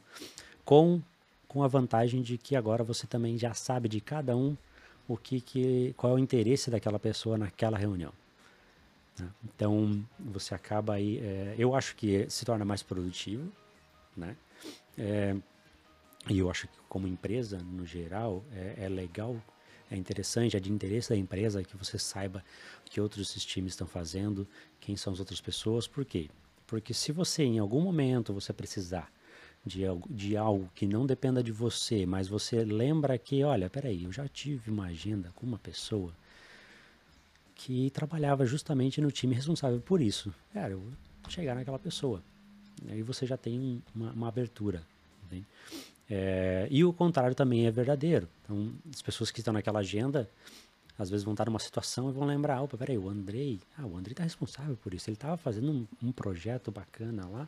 Com 0.66 1.02
com 1.48 1.64
a 1.64 1.68
vantagem 1.68 2.22
de 2.22 2.38
que 2.38 2.56
agora 2.56 2.84
você 2.84 3.08
também 3.08 3.38
já 3.38 3.54
sabe 3.54 3.88
de 3.88 4.02
cada 4.02 4.36
um 4.36 4.56
o 5.08 5.16
que, 5.16 5.40
que 5.40 5.94
qual 5.96 6.14
é 6.14 6.16
o 6.16 6.20
interesse 6.20 6.70
daquela 6.70 7.00
pessoa 7.00 7.38
naquela 7.38 7.78
reunião. 7.78 8.12
Né? 9.18 9.30
Então 9.46 10.04
você 10.20 10.54
acaba 10.54 10.96
aí, 10.96 11.20
é, 11.20 11.56
eu 11.58 11.74
acho 11.74 11.96
que 11.96 12.30
se 12.30 12.44
torna 12.46 12.66
mais 12.66 12.84
produtivo, 12.84 13.50
né? 14.16 14.36
É, 14.98 15.36
e 16.30 16.40
eu 16.40 16.50
acho 16.50 16.68
que 16.68 16.78
como 16.90 17.08
empresa 17.08 17.60
no 17.60 17.86
geral 17.86 18.44
é, 18.52 18.86
é, 18.86 18.90
legal, 18.90 19.42
é 19.90 19.96
interessante, 19.96 20.58
é 20.58 20.60
de 20.60 20.72
interesse 20.72 21.10
da 21.10 21.16
empresa 21.16 21.64
que 21.64 21.78
você 21.78 21.98
saiba 21.98 22.44
o 22.86 22.90
que 22.90 23.00
outros 23.00 23.34
times 23.46 23.74
estão 23.74 23.88
fazendo, 23.88 24.48
quem 24.80 24.98
são 24.98 25.14
as 25.14 25.20
outras 25.20 25.40
pessoas, 25.40 25.88
por 25.88 26.04
quê? 26.04 26.30
Porque 26.66 26.94
se 26.94 27.12
você 27.12 27.44
em 27.44 27.60
algum 27.60 27.82
momento 27.82 28.34
você 28.34 28.52
precisar 28.52 29.10
de, 29.66 29.84
de 30.10 30.36
algo 30.36 30.70
que 30.76 30.86
não 30.88 31.06
dependa 31.06 31.44
de 31.44 31.52
você, 31.52 32.06
mas 32.06 32.28
você 32.28 32.64
lembra 32.64 33.18
que, 33.18 33.44
olha, 33.44 33.70
peraí, 33.70 34.04
eu 34.04 34.12
já 34.12 34.28
tive 34.28 34.72
uma 34.72 34.88
agenda 34.88 35.32
com 35.36 35.46
uma 35.46 35.60
pessoa 35.60 36.14
que 37.56 37.90
trabalhava 37.92 38.46
justamente 38.46 39.02
no 39.02 39.12
time 39.12 39.34
responsável 39.34 39.80
por 39.80 40.02
isso. 40.02 40.34
Cara, 40.54 40.72
eu 40.74 40.80
vou 40.80 40.92
chegar 41.30 41.56
naquela 41.56 41.80
pessoa. 41.80 42.22
Aí 42.90 43.02
você 43.02 43.26
já 43.26 43.38
tem 43.38 43.82
uma, 43.96 44.12
uma 44.12 44.28
abertura. 44.28 44.82
É, 46.10 46.68
e 46.72 46.86
o 46.86 46.94
contrário 46.94 47.36
também 47.36 47.68
é 47.68 47.72
verdadeiro. 47.72 48.28
Então, 48.44 48.72
as 48.94 49.02
pessoas 49.02 49.30
que 49.30 49.40
estão 49.40 49.54
naquela 49.54 49.80
agenda, 49.80 50.30
às 50.98 51.10
vezes 51.10 51.24
vão 51.24 51.34
estar 51.34 51.46
numa 51.46 51.60
situação 51.60 52.10
e 52.10 52.14
vão 52.14 52.26
lembrar, 52.26 52.62
opa, 52.62 52.78
peraí, 52.78 52.98
o 52.98 53.10
Andrei, 53.10 53.60
ah, 53.78 53.86
o 53.86 53.98
Andrei 53.98 54.14
está 54.14 54.24
responsável 54.24 54.78
por 54.78 54.94
isso. 54.94 55.10
Ele 55.10 55.16
estava 55.16 55.36
fazendo 55.36 55.72
um, 55.72 55.88
um 56.02 56.12
projeto 56.12 56.72
bacana 56.72 57.28
lá 57.28 57.48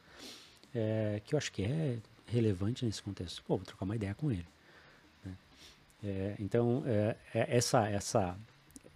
é, 0.74 1.22
que 1.26 1.34
eu 1.34 1.38
acho 1.38 1.52
que 1.52 1.64
é 1.64 1.98
relevante 2.28 2.86
nesse 2.86 3.02
contexto. 3.02 3.44
Pô, 3.44 3.58
vou 3.58 3.66
trocar 3.66 3.86
uma 3.86 3.96
ideia 3.96 4.14
com 4.14 4.32
ele. 4.32 4.46
Né? 5.26 5.34
É, 6.04 6.36
então, 6.40 6.84
é, 6.86 7.16
é 7.34 7.58
essa. 7.58 7.88
essa 7.88 8.38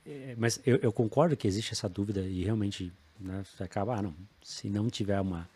é, 0.06 0.36
mas 0.38 0.60
eu, 0.66 0.78
eu, 0.78 0.92
concordo 0.92 1.38
que 1.38 1.48
existe 1.48 1.72
essa 1.72 1.88
dúvida 1.88 2.22
e 2.22 2.44
realmente 2.44 2.92
né, 3.20 3.44
você 3.46 3.63
acaba, 3.63 3.96
ah, 3.96 4.02
não, 4.02 4.13
se 4.44 4.70
não 4.70 4.90
tiver 4.90 5.20
uma, 5.22 5.48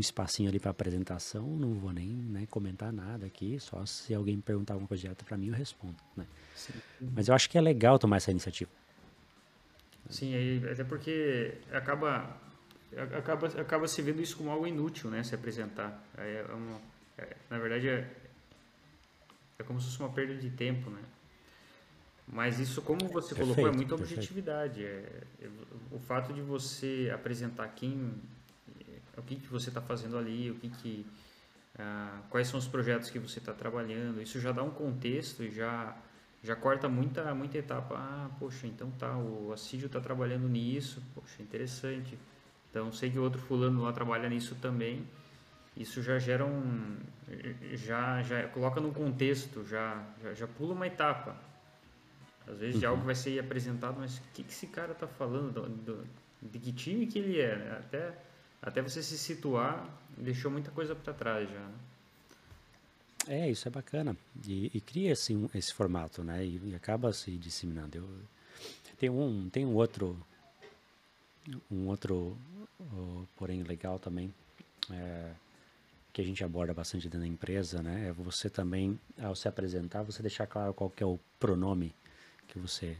um 0.00 0.06
espacinho 0.08 0.48
ali 0.48 0.58
para 0.58 0.70
apresentação, 0.70 1.46
não 1.46 1.74
vou 1.74 1.92
nem 1.92 2.08
né, 2.08 2.46
comentar 2.48 2.90
nada 2.90 3.26
aqui, 3.26 3.60
só 3.60 3.84
se 3.84 4.14
alguém 4.14 4.40
perguntar 4.40 4.72
alguma 4.72 4.88
coisa 4.88 5.02
direta 5.02 5.24
para 5.24 5.36
mim, 5.36 5.48
eu 5.48 5.54
respondo. 5.54 5.96
Né? 6.16 6.26
Mas 7.14 7.28
eu 7.28 7.34
acho 7.34 7.50
que 7.50 7.58
é 7.58 7.60
legal 7.60 7.98
tomar 7.98 8.16
essa 8.16 8.30
iniciativa. 8.30 8.70
Sim, 10.08 10.34
até 10.72 10.82
porque 10.82 11.54
acaba 11.70 12.36
acaba, 12.96 13.46
acaba 13.46 13.86
se 13.86 14.00
vendo 14.02 14.20
isso 14.20 14.36
como 14.36 14.50
algo 14.50 14.66
inútil, 14.66 15.10
né? 15.10 15.22
Se 15.22 15.34
apresentar. 15.34 16.02
É 16.16 16.44
uma, 16.52 16.80
é, 17.18 17.36
na 17.48 17.58
verdade, 17.58 17.88
é, 17.88 18.08
é 19.58 19.62
como 19.62 19.80
se 19.80 19.86
fosse 19.86 20.00
uma 20.00 20.08
perda 20.08 20.34
de 20.34 20.50
tempo, 20.50 20.90
né? 20.90 21.02
Mas 22.26 22.58
isso, 22.58 22.80
como 22.82 23.08
você 23.08 23.34
perfeito, 23.34 23.54
colocou, 23.54 23.68
é 23.68 23.72
muita 23.72 23.94
objetividade. 23.94 24.84
É, 24.84 25.22
é, 25.42 25.48
o 25.92 25.98
fato 25.98 26.32
de 26.32 26.40
você 26.40 27.10
apresentar 27.12 27.68
quem, 27.68 28.14
o 29.16 29.22
que, 29.22 29.36
que 29.36 29.48
você 29.48 29.68
está 29.68 29.80
fazendo 29.80 30.16
ali, 30.16 30.50
o 30.50 30.54
que, 30.56 30.68
que 30.68 31.06
ah, 31.78 32.20
quais 32.30 32.48
são 32.48 32.58
os 32.58 32.68
projetos 32.68 33.10
que 33.10 33.18
você 33.18 33.38
está 33.38 33.52
trabalhando, 33.52 34.20
isso 34.20 34.40
já 34.40 34.52
dá 34.52 34.62
um 34.62 34.70
contexto 34.70 35.42
e 35.42 35.50
já 35.50 35.96
já 36.42 36.56
corta 36.56 36.88
muita 36.88 37.34
muita 37.34 37.58
etapa. 37.58 37.96
Ah, 37.96 38.30
poxa, 38.38 38.66
então 38.66 38.90
tá, 38.92 39.16
o 39.16 39.52
Assídio 39.52 39.86
está 39.86 40.00
trabalhando 40.00 40.48
nisso, 40.48 41.02
poxa, 41.14 41.42
interessante. 41.42 42.18
Então, 42.70 42.92
sei 42.92 43.10
que 43.10 43.18
outro 43.18 43.40
fulano 43.40 43.82
lá 43.82 43.92
trabalha 43.92 44.28
nisso 44.28 44.54
também. 44.56 45.04
Isso 45.76 46.02
já 46.02 46.18
gera 46.18 46.44
um. 46.44 46.96
Já, 47.74 48.22
já 48.22 48.46
coloca 48.48 48.80
no 48.80 48.92
contexto, 48.92 49.64
já, 49.66 50.02
já, 50.22 50.34
já 50.34 50.46
pula 50.46 50.74
uma 50.74 50.86
etapa. 50.86 51.36
Às 52.46 52.58
vezes 52.58 52.74
uhum. 52.74 52.80
de 52.80 52.86
algo 52.86 53.04
vai 53.04 53.14
ser 53.14 53.38
apresentado, 53.38 53.96
mas 53.98 54.18
o 54.18 54.22
que, 54.34 54.42
que 54.42 54.50
esse 54.50 54.66
cara 54.66 54.92
está 54.92 55.06
falando? 55.06 55.52
Do, 55.52 55.68
do, 55.68 56.06
de 56.42 56.58
que 56.58 56.72
time 56.72 57.06
que 57.06 57.18
ele 57.18 57.40
é? 57.40 57.78
Até, 57.78 58.14
até 58.62 58.82
você 58.82 59.02
se 59.02 59.16
situar, 59.16 59.86
deixou 60.16 60.50
muita 60.50 60.70
coisa 60.70 60.94
para 60.94 61.12
trás 61.12 61.48
já. 61.48 61.58
Né? 61.58 61.74
É, 63.28 63.50
isso 63.50 63.68
é 63.68 63.70
bacana. 63.70 64.16
E, 64.46 64.70
e 64.74 64.80
cria 64.80 65.12
assim, 65.12 65.48
esse 65.54 65.72
formato, 65.72 66.24
né? 66.24 66.44
E, 66.44 66.70
e 66.70 66.74
acaba 66.74 67.12
se 67.12 67.30
disseminando. 67.32 67.96
Eu, 67.96 68.08
tem, 68.98 69.10
um, 69.10 69.48
tem 69.50 69.66
um 69.66 69.74
outro 69.74 70.18
um 71.70 71.88
outro, 71.88 72.36
porém 73.36 73.62
legal 73.62 73.98
também, 73.98 74.32
é, 74.90 75.32
que 76.12 76.20
a 76.20 76.24
gente 76.24 76.42
aborda 76.44 76.74
bastante 76.74 77.04
dentro 77.04 77.20
da 77.20 77.26
empresa, 77.26 77.82
né? 77.82 78.08
É 78.08 78.12
você 78.12 78.50
também, 78.50 78.98
ao 79.18 79.34
se 79.34 79.48
apresentar, 79.48 80.02
você 80.02 80.22
deixar 80.22 80.46
claro 80.46 80.74
qual 80.74 80.92
é 80.96 81.04
o 81.04 81.18
pronome 81.38 81.94
que 82.48 82.58
você 82.58 82.96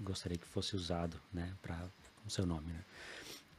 gostaria 0.00 0.38
que 0.38 0.46
fosse 0.46 0.74
usado, 0.74 1.20
né? 1.32 1.52
Para 1.62 1.78
o 2.26 2.30
seu 2.30 2.46
nome, 2.46 2.72
né? 2.72 2.84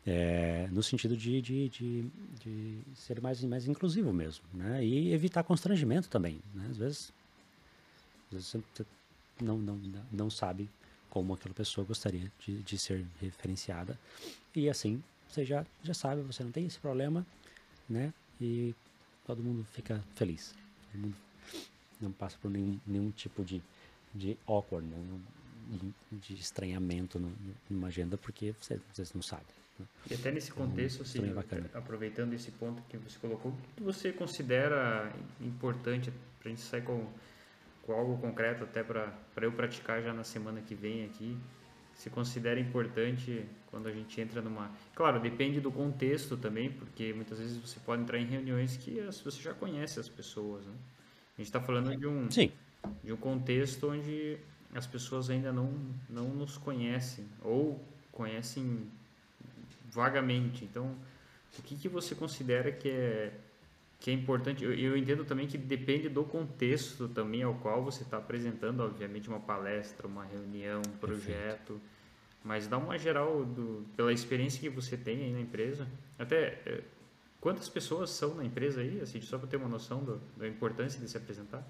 É, 0.06 0.68
no 0.72 0.82
sentido 0.82 1.16
de, 1.16 1.42
de, 1.42 1.70
de, 1.70 2.06
de, 2.44 2.82
ser 2.96 3.22
mais, 3.22 3.44
mais 3.44 3.68
inclusivo 3.68 4.12
mesmo, 4.12 4.44
né? 4.52 4.84
E 4.84 5.14
evitar 5.14 5.44
constrangimento 5.44 6.10
também, 6.10 6.40
né? 6.56 6.68
Às 6.72 6.78
vezes, 6.78 7.14
às 8.28 8.34
vezes 8.34 8.48
você 8.74 8.86
não, 9.40 9.60
não, 9.60 9.80
não 10.12 10.30
sabe 10.30 10.68
como 11.10 11.34
aquela 11.34 11.54
pessoa 11.54 11.86
gostaria 11.86 12.32
de, 12.40 12.64
de 12.64 12.78
ser 12.80 13.06
referenciada. 13.20 14.00
E 14.56 14.70
assim, 14.70 15.04
você 15.28 15.46
já, 15.46 15.66
já 15.84 15.94
sabe, 15.94 16.22
você 16.24 16.44
não 16.44 16.52
tem 16.52 16.66
esse 16.66 16.80
problema, 16.80 17.26
né? 17.88 18.12
E 18.40 18.74
todo 19.26 19.44
mundo 19.44 19.64
fica 19.72 20.04
feliz. 20.16 20.56
Todo 20.92 21.02
mundo 21.02 21.16
não 22.02 22.12
passa 22.12 22.38
por 22.42 22.50
nenhum, 22.50 22.80
nenhum 22.88 23.12
tipo 23.12 23.44
de, 23.44 23.62
de 24.16 24.36
awkward, 24.48 24.88
né? 24.88 25.22
de 26.12 26.34
estranhamento 26.34 27.20
numa 27.70 27.88
agenda, 27.88 28.18
porque 28.18 28.54
você, 28.60 28.80
não 29.14 29.22
sabem. 29.22 29.61
E 30.10 30.14
até 30.14 30.32
nesse 30.32 30.52
então, 30.52 30.68
contexto, 30.68 31.02
assim, 31.04 31.34
é 31.34 31.78
aproveitando 31.78 32.34
esse 32.34 32.52
ponto 32.52 32.82
que 32.84 32.98
você 32.98 33.18
colocou, 33.20 33.52
o 33.52 33.76
que 33.76 33.84
você 33.84 34.12
considera 34.12 35.12
importante 35.40 36.12
para 36.40 36.48
a 36.48 36.50
gente 36.50 36.62
sair 36.62 36.84
com, 36.84 37.08
com 37.84 37.94
algo 37.94 38.18
concreto 38.18 38.64
até 38.64 38.84
para 38.84 39.14
eu 39.42 39.52
praticar 39.52 40.02
já 40.02 40.14
na 40.14 40.24
semana 40.24 40.62
que 40.62 40.76
vem 40.76 41.06
aqui? 41.06 41.38
Se 41.94 42.10
considera 42.10 42.60
importante 42.60 43.46
quando 43.70 43.88
a 43.88 43.92
gente 43.92 44.20
entra 44.20 44.42
numa. 44.42 44.72
Claro, 44.96 45.20
depende 45.20 45.60
do 45.60 45.72
contexto 45.72 46.36
também, 46.36 46.72
porque 46.72 47.14
muitas 47.14 47.40
vezes 47.40 47.58
você 47.58 47.80
pode 47.80 48.02
entrar 48.02 48.18
em 48.18 48.26
reuniões 48.26 48.78
que 48.78 49.00
você 49.24 49.42
já 49.42 49.54
conhece 49.54 50.00
as 50.00 50.10
pessoas. 50.10 50.66
Né? 50.66 50.74
A 51.38 51.42
gente 51.42 51.48
está 51.48 51.62
falando 51.62 51.96
de 51.96 52.08
um, 52.08 52.30
Sim. 52.32 52.52
de 53.04 53.14
um 53.14 53.18
contexto 53.18 53.90
onde 53.90 54.38
as 54.74 54.88
pessoas 54.88 55.30
ainda 55.30 55.52
não, 55.52 55.74
não 56.10 56.30
nos 56.30 56.58
conhecem 56.58 57.26
ou 57.42 57.84
conhecem 58.12 58.90
vagamente. 59.92 60.66
Então, 60.66 60.96
o 61.58 61.62
que, 61.62 61.76
que 61.76 61.90
você 61.90 62.16
considera 62.16 62.72
que 62.72 62.90
é, 62.90 63.34
que 64.00 64.10
é 64.10 64.14
importante? 64.14 64.64
Eu, 64.64 64.74
eu 64.74 64.98
entendo 64.98 65.24
também 65.26 65.48
que 65.48 65.58
depende 65.58 66.10
do 66.10 66.24
contexto 66.24 67.08
também 67.10 67.44
ao 67.44 67.54
qual 67.56 67.84
você 67.84 68.04
está 68.04 68.18
apresentando, 68.18 68.82
obviamente, 68.82 69.28
uma 69.30 69.40
palestra, 69.40 70.08
uma 70.08 70.26
reunião, 70.26 70.82
um 70.88 70.98
projeto. 70.98 71.74
Perfeito. 71.74 71.82
Mas 72.44 72.68
dá 72.68 72.78
uma 72.78 72.98
geral 72.98 73.46
do, 73.46 73.86
pela 73.96 74.12
experiência 74.12 74.60
que 74.60 74.70
você 74.70 74.98
tem 74.98 75.26
aí 75.26 75.32
na 75.32 75.42
empresa. 75.42 75.88
Até 76.18 76.60
é, 76.66 76.84
quantas 77.40 77.70
pessoas 77.70 78.10
são 78.10 78.34
na 78.34 78.44
empresa 78.44 78.82
aí, 78.82 79.00
assim, 79.00 79.22
só 79.22 79.38
para 79.38 79.48
ter 79.48 79.58
uma 79.58 79.70
noção 79.70 80.04
do, 80.04 80.20
da 80.36 80.48
importância 80.48 81.00
de 81.00 81.08
se 81.08 81.18
apresentar? 81.18 81.64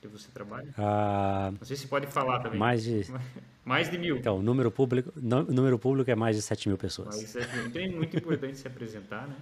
Que 0.00 0.06
você 0.06 0.28
trabalha? 0.30 0.72
Ah, 0.76 1.52
não 1.58 1.66
sei 1.66 1.76
se 1.76 1.86
pode 1.86 2.06
falar 2.06 2.40
também. 2.40 2.58
Mais 2.58 2.82
de, 2.82 3.02
mais 3.64 3.90
de 3.90 3.98
mil. 3.98 4.16
Então, 4.16 4.38
o 4.38 4.42
número 4.42 4.70
público, 4.70 5.12
número 5.16 5.78
público 5.78 6.10
é 6.10 6.14
mais 6.14 6.36
de 6.36 6.42
7 6.42 6.68
mil 6.68 6.78
pessoas. 6.78 7.08
Mais 7.08 7.20
de 7.20 7.26
7 7.26 7.56
mil. 7.56 7.66
Então 7.66 7.82
é 7.82 7.88
muito 7.88 8.16
importante 8.16 8.58
se 8.58 8.66
apresentar, 8.66 9.26
né? 9.26 9.36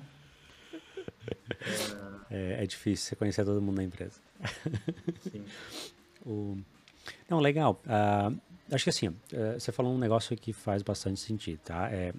É... 2.30 2.60
é, 2.60 2.64
é 2.64 2.66
difícil 2.66 3.08
você 3.08 3.16
conhecer 3.16 3.44
todo 3.44 3.60
mundo 3.60 3.76
na 3.76 3.84
empresa. 3.84 4.20
Sim. 5.30 5.44
o... 6.24 6.56
Não, 7.28 7.38
legal. 7.38 7.80
Uh, 7.84 8.40
acho 8.72 8.84
que 8.84 8.90
assim, 8.90 9.08
uh, 9.08 9.14
você 9.58 9.70
falou 9.70 9.94
um 9.94 9.98
negócio 9.98 10.36
que 10.36 10.52
faz 10.52 10.82
bastante 10.82 11.20
sentido, 11.20 11.60
tá? 11.60 11.88
É, 11.90 12.12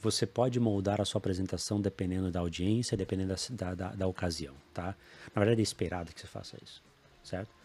você 0.00 0.26
pode 0.26 0.60
moldar 0.60 1.00
a 1.00 1.04
sua 1.04 1.18
apresentação 1.18 1.80
dependendo 1.80 2.30
da 2.30 2.40
audiência, 2.40 2.96
dependendo 2.96 3.34
da, 3.50 3.74
da, 3.74 3.94
da 3.94 4.06
ocasião, 4.06 4.54
tá? 4.72 4.94
Na 5.34 5.40
verdade, 5.40 5.60
é 5.60 5.62
esperado 5.62 6.12
que 6.14 6.20
você 6.20 6.26
faça 6.26 6.56
isso, 6.62 6.82
certo? 7.22 7.55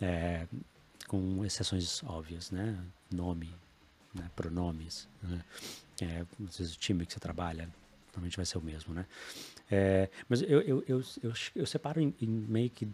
É, 0.00 0.46
com 1.06 1.44
exceções 1.44 2.02
óbvias, 2.04 2.50
né? 2.50 2.78
Nome, 3.12 3.54
né? 4.14 4.30
pronomes, 4.34 5.08
né? 5.22 5.44
É, 6.00 6.24
às 6.46 6.58
vezes 6.58 6.74
o 6.74 6.78
time 6.78 7.06
que 7.06 7.12
você 7.12 7.20
trabalha 7.20 7.68
normalmente 8.08 8.36
vai 8.36 8.46
ser 8.46 8.58
o 8.58 8.62
mesmo, 8.62 8.94
né? 8.94 9.06
É, 9.70 10.08
mas 10.28 10.42
eu, 10.42 10.60
eu, 10.62 10.84
eu, 10.86 11.02
eu, 11.22 11.32
eu 11.54 11.66
separo 11.66 12.00
em, 12.00 12.14
em, 12.20 12.28
meio 12.28 12.70
que 12.70 12.88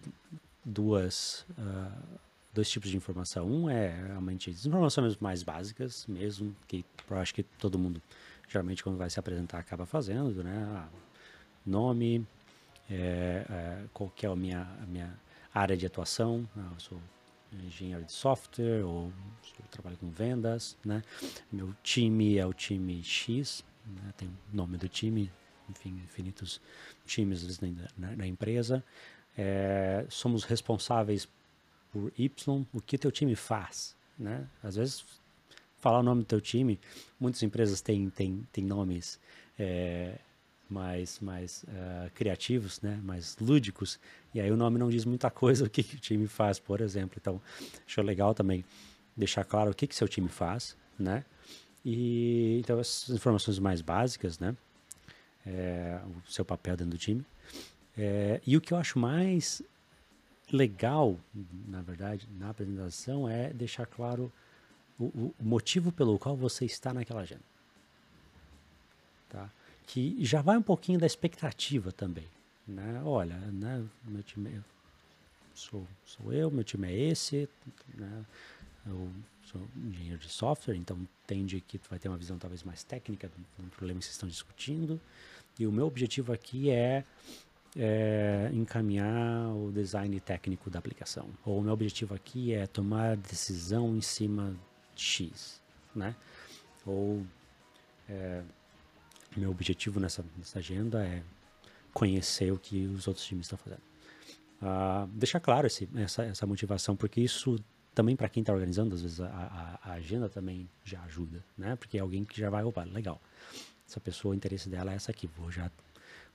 duas, 0.65 1.47
uh, 1.51 2.19
dois 2.53 2.71
tipos 2.71 2.91
de 2.91 2.97
informação. 2.97 3.49
Um 3.49 3.71
é 3.71 3.89
realmente 4.07 4.51
as 4.51 4.67
informações 4.67 5.17
mais 5.19 5.43
básicas 5.43 6.07
mesmo, 6.07 6.55
que 6.67 6.85
eu 7.11 7.17
acho 7.17 7.35
que 7.35 7.43
todo 7.43 7.79
mundo 7.79 8.03
geralmente 8.49 8.85
quando 8.85 8.99
vai 8.99 9.09
se 9.09 9.19
apresentar 9.19 9.59
acaba 9.59 9.87
fazendo, 9.87 10.43
né? 10.43 10.67
Ah, 10.75 10.89
nome, 11.65 12.27
é, 12.91 13.47
é, 13.49 13.85
qual 13.93 14.11
que 14.11 14.27
é 14.27 14.29
a 14.29 14.37
minha, 14.37 14.63
a 14.83 14.87
minha 14.87 15.19
área 15.55 15.77
de 15.77 15.87
atuação, 15.87 16.49
ah, 16.57 16.71
eu 16.75 16.81
sou 16.81 17.01
engenheiro 17.65 18.05
de 18.05 18.13
software 18.13 18.83
ou 18.85 19.13
trabalho 19.71 19.97
com 19.99 20.11
vendas, 20.11 20.77
né? 20.85 21.03
Meu 21.51 21.75
time 21.83 22.39
é 22.39 22.47
o 22.47 22.53
time 22.53 23.03
X, 23.03 23.65
né? 23.87 24.13
tem 24.17 24.29
o 24.29 24.57
nome 24.57 24.79
do 24.79 24.89
time, 24.89 25.31
enfim, 25.69 25.91
infinitos 26.05 26.61
times 27.05 27.61
na, 27.97 28.17
na 28.17 28.27
empresa. 28.27 28.85
É, 29.37 30.05
somos 30.09 30.45
responsáveis 30.45 31.29
por 31.91 32.13
Y, 32.17 32.67
o 32.73 32.81
que 32.81 32.99
teu 32.99 33.11
time 33.11 33.35
faz, 33.35 33.97
né? 34.19 34.47
Às 34.63 34.77
vezes 34.77 35.05
falar 35.79 36.01
o 36.01 36.03
nome 36.03 36.23
do 36.23 36.27
teu 36.27 36.41
time, 36.41 36.79
muitas 37.19 37.43
empresas 37.43 37.81
têm, 37.81 38.09
têm, 38.09 38.47
têm 38.53 38.65
nomes 38.65 39.19
é, 39.59 40.19
mais, 40.73 41.21
mais 41.21 41.65
uh, 41.65 42.11
criativos, 42.15 42.81
né? 42.81 42.99
mais 43.05 43.37
lúdicos, 43.39 44.01
e 44.35 44.41
aí 44.41 44.51
o 44.51 44.57
nome 44.57 44.79
não 44.79 44.89
diz 44.89 45.05
muita 45.05 45.31
coisa 45.31 45.65
o 45.67 45.71
que, 45.71 45.83
que 45.83 45.97
o 45.97 46.01
time 46.01 46.27
faz, 46.27 46.59
por 46.59 46.81
exemplo. 46.81 47.19
Então, 47.21 47.41
acho 47.87 48.03
legal 48.03 48.35
também 48.35 48.65
deixar 49.17 49.45
claro 49.45 49.71
o 49.71 49.75
que, 49.75 49.87
que 49.87 49.95
seu 49.95 50.09
time 50.09 50.29
faz, 50.29 50.77
né? 50.99 51.25
E 51.85 52.59
então 52.61 52.79
essas 52.79 53.15
informações 53.15 53.59
mais 53.59 53.81
básicas, 53.81 54.39
né? 54.39 54.57
É, 55.45 56.01
o 56.07 56.31
seu 56.31 56.45
papel 56.45 56.77
dentro 56.77 56.93
do 56.93 56.99
time. 56.99 57.25
É, 57.99 58.41
e 58.47 58.57
o 58.57 58.61
que 58.61 58.73
eu 58.73 58.79
acho 58.79 58.99
mais 58.99 59.61
legal, 60.51 61.19
na 61.69 61.83
verdade, 61.83 62.29
na 62.39 62.51
apresentação 62.51 63.29
é 63.29 63.53
deixar 63.53 63.87
claro 63.87 64.33
o, 64.99 65.05
o 65.05 65.35
motivo 65.41 65.91
pelo 65.91 66.19
qual 66.19 66.37
você 66.37 66.65
está 66.65 66.95
naquela 66.95 67.23
agenda. 67.23 67.43
Tá? 69.29 69.51
Que 69.87 70.17
já 70.25 70.43
vai 70.43 70.57
um 70.57 70.63
pouquinho 70.63 70.99
da 70.99 71.07
expectativa 71.07 71.93
também. 71.93 72.27
Né? 72.67 73.03
Olha, 73.05 73.37
né, 73.37 73.85
meu 74.05 74.23
time 74.23 74.63
sou, 75.55 75.87
sou 76.05 76.33
eu, 76.33 76.51
meu 76.51 76.65
time 76.65 76.89
é 76.89 76.99
esse, 77.11 77.49
né? 77.95 78.25
eu 78.87 79.11
sou 79.45 79.61
engenheiro 79.77 80.19
de 80.19 80.29
software, 80.29 80.77
então 80.77 80.99
tende 81.27 81.61
que 81.61 81.79
tu 81.79 81.89
vai 81.91 81.99
ter 81.99 82.09
uma 82.09 82.17
visão 82.17 82.39
talvez 82.39 82.63
mais 82.63 82.83
técnica 82.83 83.29
do, 83.29 83.65
do 83.65 83.71
problema 83.71 83.99
que 83.99 84.07
vocês 84.07 84.15
estão 84.15 84.29
discutindo. 84.29 85.01
E 85.59 85.67
o 85.67 85.73
meu 85.73 85.87
objetivo 85.87 86.33
aqui 86.33 86.71
é, 86.71 87.05
é 87.77 88.51
encaminhar 88.53 89.49
o 89.55 89.71
design 89.71 90.19
técnico 90.21 90.71
da 90.71 90.79
aplicação. 90.79 91.29
Ou 91.45 91.59
o 91.59 91.63
meu 91.63 91.73
objetivo 91.73 92.15
aqui 92.15 92.55
é 92.55 92.67
tomar 92.67 93.17
decisão 93.17 93.95
em 93.97 94.01
cima 94.01 94.57
de 94.95 95.03
X, 95.03 95.61
né? 95.95 96.17
Ou 96.87 97.25
é, 98.09 98.43
meu 99.41 99.51
objetivo 99.51 100.01
nessa, 100.01 100.25
nessa 100.37 100.59
agenda 100.59 101.05
é 101.05 101.23
conhecer 101.93 102.53
o 102.53 102.59
que 102.59 102.87
os 102.87 103.07
outros 103.07 103.25
times 103.25 103.47
estão 103.47 103.59
fazendo. 103.59 103.83
Uh, 104.63 105.07
deixar 105.15 105.41
claro 105.41 105.67
esse, 105.67 105.89
essa, 105.97 106.25
essa 106.25 106.47
motivação, 106.47 106.95
porque 106.95 107.21
isso 107.21 107.59
também 107.95 108.17
para 108.17 108.29
quem 108.29 108.41
está 108.41 108.53
organizando, 108.53 108.95
às 108.95 109.03
vezes 109.03 109.21
a, 109.21 109.27
a, 109.27 109.91
a, 109.91 109.93
agenda 109.95 110.29
também 110.29 110.69
já 110.85 111.03
ajuda, 111.03 111.45
né? 111.59 111.77
Porque 111.77 111.99
é 111.99 112.01
alguém 112.01 112.25
que 112.25 112.41
já 112.41 112.49
vai, 112.49 112.65
opa, 112.65 112.85
legal, 112.85 113.21
essa 113.87 114.01
pessoa, 114.01 114.33
o 114.33 114.35
interesse 114.35 114.69
dela 114.69 114.93
é 114.93 114.95
essa 114.95 115.11
aqui, 115.11 115.27
vou 115.27 115.51
já 115.51 115.71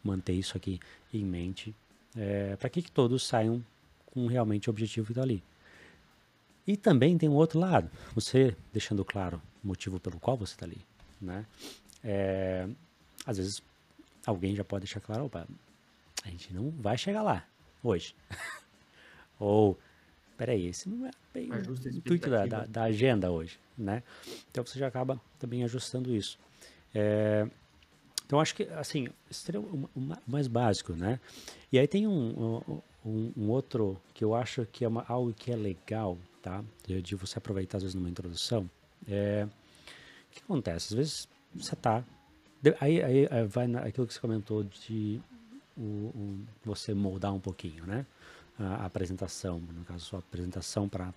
manter 0.04 0.34
isso 0.34 0.56
aqui 0.56 0.80
em 1.14 1.26
mente, 1.26 1.76
é, 2.16 2.56
para 2.56 2.70
que, 2.70 2.82
que 2.82 2.92
todos 2.92 3.26
saiam 3.26 3.64
com 4.06 4.28
realmente 4.28 4.70
o 4.70 4.72
objetivo 4.72 5.08
que 5.08 5.14
está 5.14 5.24
ali. 5.24 5.44
E 6.66 6.76
também 6.76 7.18
tem 7.18 7.30
um 7.30 7.34
outro 7.34 7.60
lado, 7.60 7.90
você 8.14 8.56
deixando 8.74 9.04
claro 9.04 9.42
o 9.64 9.68
motivo 9.68 10.00
pelo 10.00 10.20
qual 10.20 10.38
você 10.38 10.54
está 10.54 10.66
ali, 10.66 10.86
né? 11.20 11.46
É, 12.04 12.68
às 13.28 13.38
vezes 13.38 13.62
alguém 14.26 14.56
já 14.56 14.64
pode 14.64 14.86
deixar 14.86 15.02
claro, 15.02 15.26
opa, 15.26 15.46
a 16.24 16.30
gente 16.30 16.54
não 16.54 16.72
vai 16.72 16.98
chegar 16.98 17.22
lá 17.22 17.46
hoje. 17.84 18.16
Ou, 19.40 19.78
peraí, 20.38 20.68
esse 20.68 20.90
não 20.90 21.06
é 21.06 21.12
bem 21.34 21.52
o 21.52 21.90
intuito 21.90 22.30
da, 22.30 22.46
da, 22.46 22.66
da, 22.66 22.84
agenda 22.84 23.30
hoje, 23.30 23.60
né? 23.78 24.02
Então 24.50 24.66
você 24.66 24.80
já 24.80 24.88
acaba 24.88 25.22
também 25.38 25.64
ajustando 25.64 26.16
isso. 26.16 26.40
É, 26.96 27.48
então 28.26 28.40
acho 28.40 28.56
que, 28.56 28.64
assim, 28.64 29.08
seria 29.30 29.62
o, 29.62 29.90
mais 30.26 30.48
básico, 30.48 30.94
né? 30.94 31.20
E 31.72 31.78
aí 31.78 31.88
tem 31.88 32.08
um, 32.08 32.62
um, 33.06 33.32
um 33.38 33.50
outro 33.50 34.02
que 34.14 34.24
eu 34.24 34.34
acho 34.34 34.66
que 34.66 34.84
é 34.84 34.88
uma, 34.88 35.06
algo 35.08 35.34
que 35.34 35.52
é 35.52 35.56
legal, 35.56 36.18
tá? 36.42 36.64
De, 36.86 37.02
de 37.02 37.16
você 37.16 37.38
aproveitar 37.38 37.78
às 37.78 37.84
vezes 37.84 37.96
numa 37.96 38.10
introdução. 38.10 38.70
É, 39.08 39.48
o 39.48 40.32
que 40.32 40.40
acontece? 40.40 40.94
Às 40.94 40.94
vezes 40.94 41.30
você 41.54 41.74
está 41.74 42.04
Aí, 42.80 43.02
aí, 43.02 43.28
aí 43.30 43.46
vai 43.46 43.68
naquilo 43.68 44.08
que 44.08 44.14
você 44.14 44.20
comentou 44.20 44.64
de 44.64 45.22
o, 45.78 45.82
o, 45.82 46.46
você 46.66 46.94
moldar 46.94 47.34
um 47.34 47.40
pouquinho, 47.40 47.86
né? 47.86 48.06
A, 48.60 48.84
a 48.84 48.86
apresentação, 48.86 49.60
no 49.60 49.86
caso, 49.86 50.04
sua 50.04 50.20
apresentação 50.20 50.90
para 50.90 51.14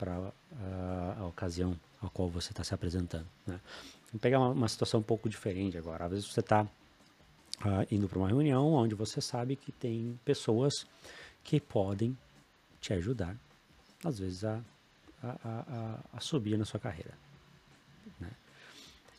a, 0.00 1.16
a 1.18 1.26
ocasião 1.26 1.78
a 2.02 2.08
qual 2.08 2.28
você 2.28 2.52
está 2.52 2.62
se 2.62 2.74
apresentando. 2.74 3.26
Né? 3.46 3.60
Vamos 4.08 4.20
pegar 4.20 4.38
uma, 4.38 4.50
uma, 4.50 4.68
situação 4.68 5.00
um 5.00 5.02
pouco 5.02 5.28
diferente 5.28 5.76
agora. 5.76 6.04
Às 6.04 6.10
vezes 6.10 6.26
você 6.26 6.40
está 6.40 6.62
uh, 6.62 7.86
indo 7.90 8.08
para 8.08 8.18
uma 8.18 8.28
reunião 8.28 8.72
onde 8.72 8.94
você 8.94 9.20
sabe 9.20 9.56
que 9.56 9.72
tem 9.72 10.18
pessoas 10.24 10.86
que 11.42 11.58
podem 11.58 12.16
te 12.80 12.92
ajudar 12.92 13.36
às 14.04 14.18
vezes, 14.18 14.44
a, 14.44 14.60
a, 15.22 15.98
a 16.12 16.20
subir 16.20 16.56
na 16.56 16.64
sua 16.64 16.78
carreira. 16.78 17.14
Né? 18.20 18.30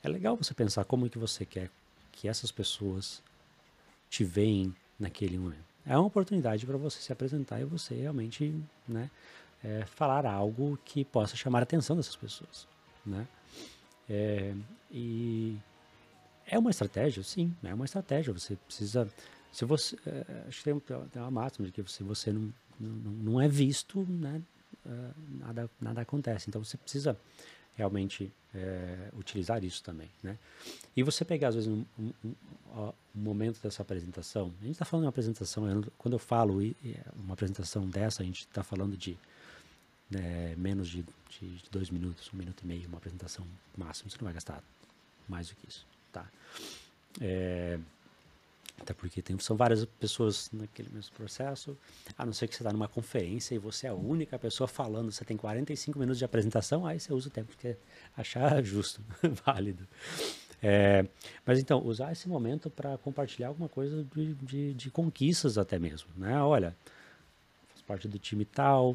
É 0.04 0.10
legal 0.10 0.36
você 0.36 0.54
pensar 0.54 0.86
como 0.86 1.06
é 1.06 1.10
que 1.10 1.18
você 1.18 1.46
quer 1.46 1.70
que 2.12 2.28
essas 2.28 2.52
pessoas 2.52 3.22
te 4.10 4.24
veem 4.24 4.76
naquele 5.00 5.38
momento. 5.38 5.64
É 5.86 5.98
uma 5.98 6.08
oportunidade 6.08 6.66
para 6.66 6.78
você 6.78 7.00
se 7.00 7.12
apresentar 7.12 7.62
e 7.62 7.66
você 7.66 7.96
realmente 7.96 8.54
né, 8.88 9.10
é, 9.64 9.86
falar 9.86 10.26
algo 10.26 10.78
que 10.84 11.06
possa 11.06 11.36
chamar 11.36 11.60
a 11.60 11.64
atenção 11.64 11.96
dessas 11.96 12.16
pessoas. 12.16 12.68
Né? 13.06 13.28
É, 14.10 14.54
e 14.92 15.58
é 16.46 16.58
uma 16.58 16.70
estratégia, 16.70 17.24
sim, 17.24 17.56
é 17.64 17.74
uma 17.74 17.86
estratégia. 17.86 18.34
Você 18.34 18.56
precisa. 18.56 19.08
Se 19.52 19.66
você, 19.66 19.98
é, 20.06 20.44
acho 20.48 20.60
que 20.60 20.64
tem, 20.64 20.80
tem 20.80 21.22
uma 21.22 21.32
máxima 21.32 21.68
de 21.68 21.72
que 21.72 21.92
se 21.92 22.04
você 22.04 22.32
não, 22.32 22.54
não, 22.80 23.12
não 23.12 23.42
é 23.42 23.48
visto, 23.48 24.06
né, 24.08 24.42
é, 24.86 25.10
nada, 25.40 25.70
nada 25.80 26.02
acontece. 26.02 26.50
Então 26.50 26.64
você 26.64 26.78
precisa 26.78 27.18
realmente 27.80 28.30
é, 28.54 29.10
utilizar 29.18 29.64
isso 29.64 29.82
também, 29.82 30.10
né? 30.22 30.38
E 30.96 31.02
você 31.02 31.24
pegar 31.24 31.48
às 31.48 31.56
vezes 31.56 31.70
um, 31.70 31.86
um, 31.98 32.12
um, 32.26 32.94
momento 33.16 33.62
dessa 33.62 33.82
apresentação. 33.82 34.54
A 34.62 34.66
gente 34.66 34.74
está 34.74 34.84
falando 34.84 35.04
de 35.04 35.06
uma 35.06 35.12
apresentação. 35.12 35.64
Quando 35.98 36.14
eu 36.16 36.20
falo 36.20 36.60
uma 37.16 37.34
apresentação 37.34 37.88
dessa, 37.88 38.22
a 38.22 38.26
gente 38.26 38.42
está 38.42 38.64
falando 38.64 38.98
de 38.98 39.18
né, 40.10 40.56
menos 40.58 40.90
de, 40.90 41.06
de, 41.30 41.56
de, 41.56 41.70
dois 41.72 41.90
minutos, 41.90 42.30
um 42.34 42.38
minuto 42.38 42.62
e 42.64 42.68
meio, 42.68 42.88
uma 42.90 42.98
apresentação 42.98 43.46
máxima. 43.78 44.10
Você 44.10 44.18
não 44.18 44.26
vai 44.26 44.34
gastar 44.34 44.62
mais 45.28 45.48
do 45.48 45.56
que 45.56 45.70
isso, 45.70 45.88
tá? 46.12 46.28
É, 47.22 47.80
até 48.82 48.94
porque 48.94 49.22
tem, 49.22 49.38
são 49.40 49.56
várias 49.56 49.86
pessoas 49.86 50.50
naquele 50.52 50.90
mesmo 50.90 51.14
processo, 51.16 51.78
a 52.18 52.26
não 52.26 52.34
ser 52.34 52.48
que 52.48 52.56
você 52.56 52.64
está 52.64 52.72
numa 52.72 52.88
conferência 52.88 53.56
e 53.56 53.58
você 53.58 53.88
é 53.88 53.90
a 53.90 53.94
única 53.94 54.38
pessoa 54.40 54.68
falando, 54.68 55.12
você 55.12 55.26
tem 55.26 55.38
45 55.38 55.98
minutos 56.00 56.18
de 56.18 56.26
apresentação, 56.26 56.86
aí 56.86 57.00
você 57.00 57.14
usa 57.14 57.28
o 57.28 57.32
tempo 57.32 57.56
que 57.58 57.76
achar 58.16 58.62
justo, 58.64 59.02
válido. 59.46 59.88
É, 60.62 61.06
mas 61.46 61.60
então, 61.60 61.82
usar 61.86 62.12
esse 62.12 62.28
momento 62.28 62.70
para 62.70 62.98
compartilhar 62.98 63.48
alguma 63.48 63.70
coisa 63.70 64.06
de, 64.14 64.34
de, 64.36 64.74
de, 64.74 64.92
conquistas 64.92 65.58
até 65.58 65.80
mesmo. 65.80 66.10
Né? 66.18 66.42
Olha, 66.42 66.76
faz 67.70 67.82
parte 67.82 68.08
do 68.10 68.20
time 68.20 68.44
tal, 68.44 68.92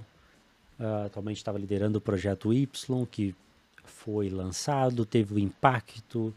uh, 0.78 1.06
atualmente 1.06 1.38
estava 1.38 1.58
liderando 1.58 1.98
o 1.98 2.02
projeto 2.02 2.52
Y, 2.52 3.06
que 3.06 3.34
foi 3.84 4.28
lançado, 4.28 5.06
teve 5.06 5.34
o 5.34 5.38
impacto 5.38 6.34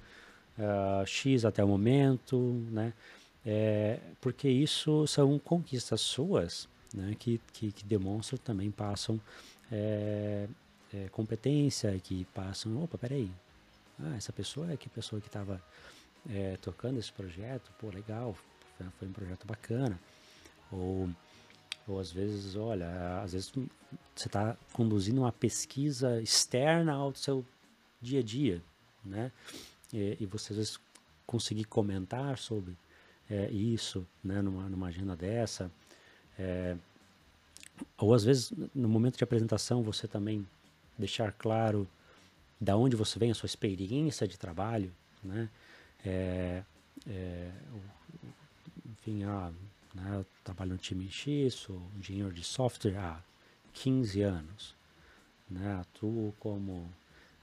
uh, 0.57 1.05
X 1.05 1.45
até 1.45 1.63
o 1.63 1.67
momento, 1.67 2.37
né? 2.71 2.93
É, 3.49 3.97
porque 4.19 4.49
isso 4.49 5.07
são 5.07 5.39
conquistas 5.39 6.01
suas 6.01 6.67
né, 6.93 7.15
que, 7.17 7.39
que, 7.53 7.71
que 7.71 7.85
demonstram 7.85 8.37
também, 8.39 8.69
passam 8.69 9.21
é, 9.71 10.49
é, 10.93 11.07
competência, 11.09 11.97
que 11.97 12.25
passam, 12.33 12.83
opa, 12.83 12.97
peraí, 12.97 13.31
ah, 14.03 14.17
essa 14.17 14.33
pessoa 14.33 14.69
é 14.73 14.75
que 14.75 14.89
pessoa 14.89 15.21
que 15.21 15.27
estava 15.27 15.63
é, 16.29 16.57
tocando 16.61 16.99
esse 16.99 17.11
projeto, 17.13 17.71
pô, 17.79 17.89
legal, 17.89 18.35
foi 18.99 19.07
um 19.07 19.13
projeto 19.13 19.47
bacana. 19.47 19.97
Ou, 20.69 21.09
ou 21.87 22.01
às 22.01 22.11
vezes, 22.11 22.57
olha, 22.57 23.21
às 23.21 23.31
vezes 23.31 23.49
você 24.13 24.27
está 24.27 24.57
conduzindo 24.73 25.21
uma 25.21 25.31
pesquisa 25.31 26.21
externa 26.21 26.93
ao 26.93 27.15
seu 27.15 27.45
dia 28.01 28.19
a 28.19 28.23
dia, 28.23 28.61
né? 29.05 29.31
E, 29.93 30.17
e 30.19 30.25
você 30.25 30.51
às 30.51 30.57
vezes 30.57 30.79
conseguir 31.25 31.63
comentar 31.63 32.37
sobre 32.37 32.77
é, 33.29 33.49
isso, 33.51 34.05
né, 34.23 34.41
numa, 34.41 34.69
numa 34.69 34.87
agenda 34.87 35.15
dessa. 35.15 35.71
É, 36.37 36.75
ou 37.97 38.13
às 38.13 38.23
vezes, 38.23 38.51
no 38.73 38.87
momento 38.87 39.17
de 39.17 39.23
apresentação, 39.23 39.83
você 39.83 40.07
também 40.07 40.47
deixar 40.97 41.31
claro 41.31 41.87
da 42.59 42.75
onde 42.75 42.95
você 42.95 43.19
vem, 43.19 43.31
a 43.31 43.35
sua 43.35 43.45
experiência 43.45 44.27
de 44.27 44.37
trabalho, 44.37 44.91
né? 45.23 45.49
É, 46.05 46.63
é, 47.07 47.51
enfim, 48.91 49.23
ah, 49.23 49.51
né, 49.93 50.15
eu 50.15 50.25
trabalho 50.43 50.71
no 50.71 50.77
time 50.77 51.09
X, 51.09 51.53
sou 51.53 51.81
engenheiro 51.99 52.33
de 52.33 52.43
software 52.43 52.97
há 52.97 53.21
15 53.73 54.21
anos, 54.21 54.75
né? 55.49 55.79
Atuo 55.79 56.33
como 56.39 56.89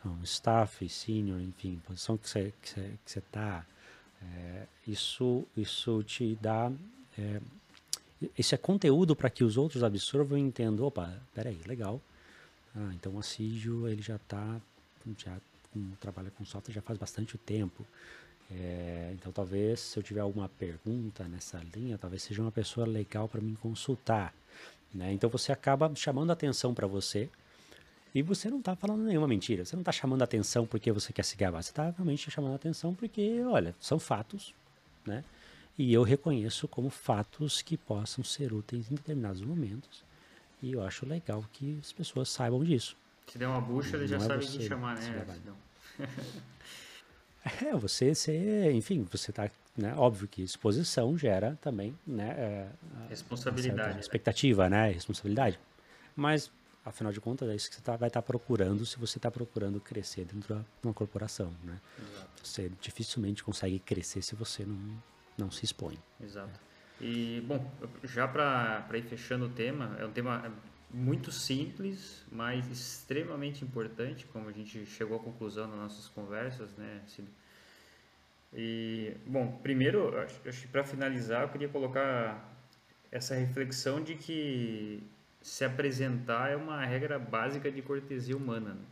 um 0.04 0.22
staff, 0.22 0.86
senior, 0.88 1.40
enfim, 1.40 1.80
posição 1.86 2.16
que 2.18 2.28
você 2.28 2.52
você, 2.62 2.98
que 3.04 3.20
tá, 3.32 3.64
é, 4.36 4.66
isso, 4.86 5.44
isso 5.56 6.02
te 6.02 6.36
dá. 6.40 6.70
É, 7.18 7.40
isso 8.38 8.54
é 8.54 8.58
conteúdo 8.58 9.14
para 9.14 9.28
que 9.30 9.44
os 9.44 9.56
outros 9.56 9.82
absorvam 9.82 10.38
e 10.38 10.40
entendam: 10.40 10.86
opa, 10.86 11.12
peraí, 11.34 11.60
legal. 11.66 12.00
Ah, 12.74 12.90
então 12.94 13.14
o 13.14 13.18
Assídio 13.18 13.88
ele 13.88 14.02
já 14.02 14.16
está. 14.16 14.60
Já 15.18 15.36
um, 15.76 15.90
trabalha 16.00 16.30
com 16.30 16.44
software 16.44 16.74
já 16.74 16.82
faz 16.82 16.98
bastante 16.98 17.36
tempo. 17.38 17.84
É, 18.50 19.12
então 19.14 19.32
talvez 19.32 19.80
se 19.80 19.98
eu 19.98 20.02
tiver 20.02 20.20
alguma 20.20 20.48
pergunta 20.48 21.24
nessa 21.24 21.60
linha, 21.74 21.98
talvez 21.98 22.22
seja 22.22 22.42
uma 22.42 22.52
pessoa 22.52 22.86
legal 22.86 23.28
para 23.28 23.40
me 23.40 23.56
consultar. 23.56 24.34
Né? 24.92 25.12
Então 25.12 25.28
você 25.28 25.50
acaba 25.50 25.92
chamando 25.94 26.30
atenção 26.30 26.74
para 26.74 26.86
você 26.86 27.28
e 28.14 28.22
você 28.22 28.48
não 28.48 28.60
está 28.60 28.76
falando 28.76 29.02
nenhuma 29.02 29.26
mentira. 29.26 29.64
Você 29.64 29.74
não 29.74 29.80
está 29.80 29.90
chamando 29.90 30.22
atenção 30.22 30.64
porque 30.64 30.92
você 30.92 31.12
quer 31.12 31.24
se 31.24 31.36
gabar. 31.36 31.62
Você 31.62 31.70
está 31.70 31.90
realmente 31.90 32.30
chamando 32.30 32.54
atenção 32.54 32.94
porque, 32.94 33.42
olha, 33.42 33.74
são 33.80 33.98
fatos, 33.98 34.54
né? 35.04 35.24
E 35.76 35.92
eu 35.92 36.04
reconheço 36.04 36.68
como 36.68 36.88
fatos 36.90 37.60
que 37.60 37.76
possam 37.76 38.22
ser 38.22 38.52
úteis 38.52 38.88
em 38.88 38.94
determinados 38.94 39.42
momentos. 39.42 40.04
E 40.62 40.72
eu 40.72 40.82
acho 40.84 41.04
legal 41.04 41.44
que 41.52 41.76
as 41.80 41.92
pessoas 41.92 42.28
saibam 42.28 42.62
disso. 42.62 42.96
Se 43.26 43.36
der 43.36 43.48
uma 43.48 43.60
bucha, 43.60 43.96
ele 43.96 44.06
já 44.06 44.16
é 44.16 44.20
sabe 44.20 44.46
quem 44.46 44.60
chamar, 44.60 44.96
né? 44.96 45.26
é, 47.62 47.76
você, 47.76 48.14
você, 48.14 48.70
enfim, 48.70 49.04
você 49.10 49.32
está, 49.32 49.50
né? 49.76 49.92
Óbvio 49.96 50.28
que 50.28 50.40
exposição 50.40 51.18
gera 51.18 51.58
também, 51.60 51.98
né? 52.06 52.30
É, 52.38 52.68
responsabilidade. 53.08 53.98
Expectativa, 53.98 54.68
né? 54.68 54.92
Responsabilidade. 54.92 55.58
Mas 56.14 56.50
Afinal 56.84 57.12
de 57.12 57.20
contas, 57.20 57.48
é 57.48 57.54
isso 57.54 57.70
que 57.70 57.76
você 57.76 57.82
tá, 57.82 57.96
vai 57.96 58.08
estar 58.08 58.20
tá 58.20 58.26
procurando 58.26 58.84
se 58.84 58.98
você 58.98 59.18
está 59.18 59.30
procurando 59.30 59.80
crescer 59.80 60.26
dentro 60.26 60.54
de 60.54 60.64
uma 60.82 60.92
corporação, 60.92 61.50
né? 61.62 61.80
Exato. 61.98 62.46
Você 62.46 62.70
dificilmente 62.80 63.42
consegue 63.42 63.78
crescer 63.78 64.20
se 64.20 64.34
você 64.34 64.66
não, 64.66 65.02
não 65.38 65.50
se 65.50 65.64
expõe. 65.64 65.98
Exato. 66.20 66.60
E, 67.00 67.42
bom, 67.46 67.70
já 68.04 68.28
para 68.28 68.86
ir 68.94 69.02
fechando 69.02 69.46
o 69.46 69.48
tema, 69.48 69.96
é 69.98 70.04
um 70.04 70.12
tema 70.12 70.52
muito 70.90 71.32
simples, 71.32 72.24
mas 72.30 72.70
extremamente 72.70 73.64
importante, 73.64 74.26
como 74.26 74.48
a 74.48 74.52
gente 74.52 74.86
chegou 74.86 75.16
à 75.16 75.20
conclusão 75.20 75.66
nas 75.66 75.78
nossas 75.78 76.08
conversas, 76.08 76.72
né, 76.76 77.02
Cid? 77.08 77.28
E, 78.52 79.16
bom, 79.26 79.58
primeiro, 79.62 80.12
para 80.70 80.84
finalizar, 80.84 81.42
eu 81.42 81.48
queria 81.48 81.68
colocar 81.68 82.54
essa 83.10 83.34
reflexão 83.34 84.00
de 84.00 84.14
que 84.14 85.02
se 85.44 85.62
apresentar 85.62 86.50
é 86.50 86.56
uma 86.56 86.82
regra 86.86 87.18
básica 87.18 87.70
de 87.70 87.82
cortesia 87.82 88.34
humana. 88.34 88.70
Né? 88.70 88.84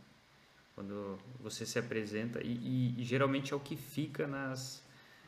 Quando 0.75 1.17
você 1.39 1.65
se 1.65 1.79
apresenta, 1.79 2.39
e, 2.43 2.51
e, 2.51 3.01
e, 3.01 3.03
geralmente 3.03 3.53
é 3.53 3.55
o 3.55 3.59
que 3.59 3.75
fica 3.75 4.27
nas. 4.27 4.83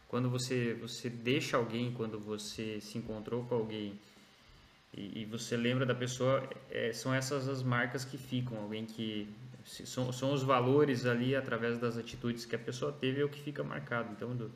Quando 0.08 0.30
você, 0.30 0.76
você 0.76 1.10
deixa 1.10 1.58
alguém, 1.58 1.92
quando 1.94 2.20
você 2.20 2.80
se 2.80 3.00
encontrou 3.00 3.44
com 3.46 3.56
alguém 3.56 4.00
e, 4.94 5.22
e 5.22 5.26
você 5.26 5.58
lembra 5.58 5.84
da 5.84 5.96
pessoa, 5.96 6.48
é, 6.70 6.94
são 6.94 7.12
essas 7.12 7.50
as 7.50 7.64
marcas 7.64 8.06
que 8.06 8.20
ficam. 8.20 8.60
Alguém 8.60 8.86
que. 8.86 9.28
São, 9.66 10.14
são 10.14 10.32
os 10.32 10.44
valores 10.44 11.08
ali 11.08 11.36
através 11.36 11.80
das 11.80 11.98
atitudes 11.98 12.46
que 12.46 12.56
a 12.56 12.60
pessoa 12.60 12.92
teve, 12.92 13.20
é 13.22 13.26
o 13.26 13.30
que 13.30 13.42
fica 13.42 13.64
marcado. 13.64 14.12
Então, 14.12 14.36
do, 14.36 14.52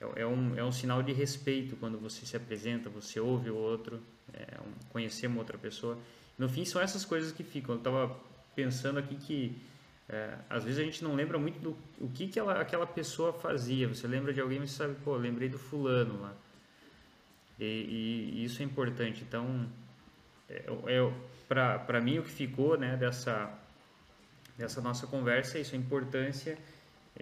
é, 0.00 0.22
é, 0.22 0.26
um, 0.26 0.56
é 0.56 0.64
um 0.64 0.72
sinal 0.72 1.02
de 1.02 1.12
respeito 1.12 1.76
quando 1.76 1.98
você 1.98 2.24
se 2.24 2.34
apresenta, 2.34 2.88
você 2.88 3.20
ouve 3.20 3.50
o 3.50 3.56
outro 3.56 4.00
é, 4.34 4.58
conhecer 4.90 5.26
uma 5.26 5.38
outra 5.38 5.58
pessoa. 5.58 5.98
No 6.38 6.48
fim, 6.48 6.64
são 6.64 6.80
essas 6.80 7.04
coisas 7.04 7.32
que 7.32 7.42
ficam. 7.42 7.74
Eu 7.74 7.78
estava 7.78 8.16
pensando 8.54 8.98
aqui 8.98 9.16
que 9.16 9.56
é, 10.08 10.34
às 10.48 10.64
vezes 10.64 10.80
a 10.80 10.84
gente 10.84 11.04
não 11.04 11.14
lembra 11.14 11.38
muito 11.38 11.60
do 11.60 11.76
o 12.00 12.08
que, 12.08 12.28
que 12.28 12.38
ela, 12.38 12.60
aquela 12.60 12.86
pessoa 12.86 13.32
fazia. 13.32 13.88
Você 13.88 14.06
lembra 14.06 14.32
de 14.32 14.40
alguém, 14.40 14.60
você 14.60 14.74
sabe, 14.74 14.94
pô, 15.04 15.16
lembrei 15.16 15.48
do 15.48 15.58
fulano 15.58 16.20
lá. 16.20 16.34
E, 17.58 17.64
e, 17.64 18.40
e 18.40 18.44
isso 18.44 18.62
é 18.62 18.64
importante. 18.64 19.22
Então, 19.26 19.68
é, 20.48 20.64
é, 20.86 21.12
para 21.46 22.00
mim, 22.00 22.18
o 22.18 22.22
que 22.22 22.30
ficou 22.30 22.78
né, 22.78 22.96
dessa, 22.96 23.52
dessa 24.56 24.80
nossa 24.80 25.06
conversa 25.06 25.58
é 25.58 25.60
isso, 25.60 25.74
a 25.74 25.78
importância 25.78 26.56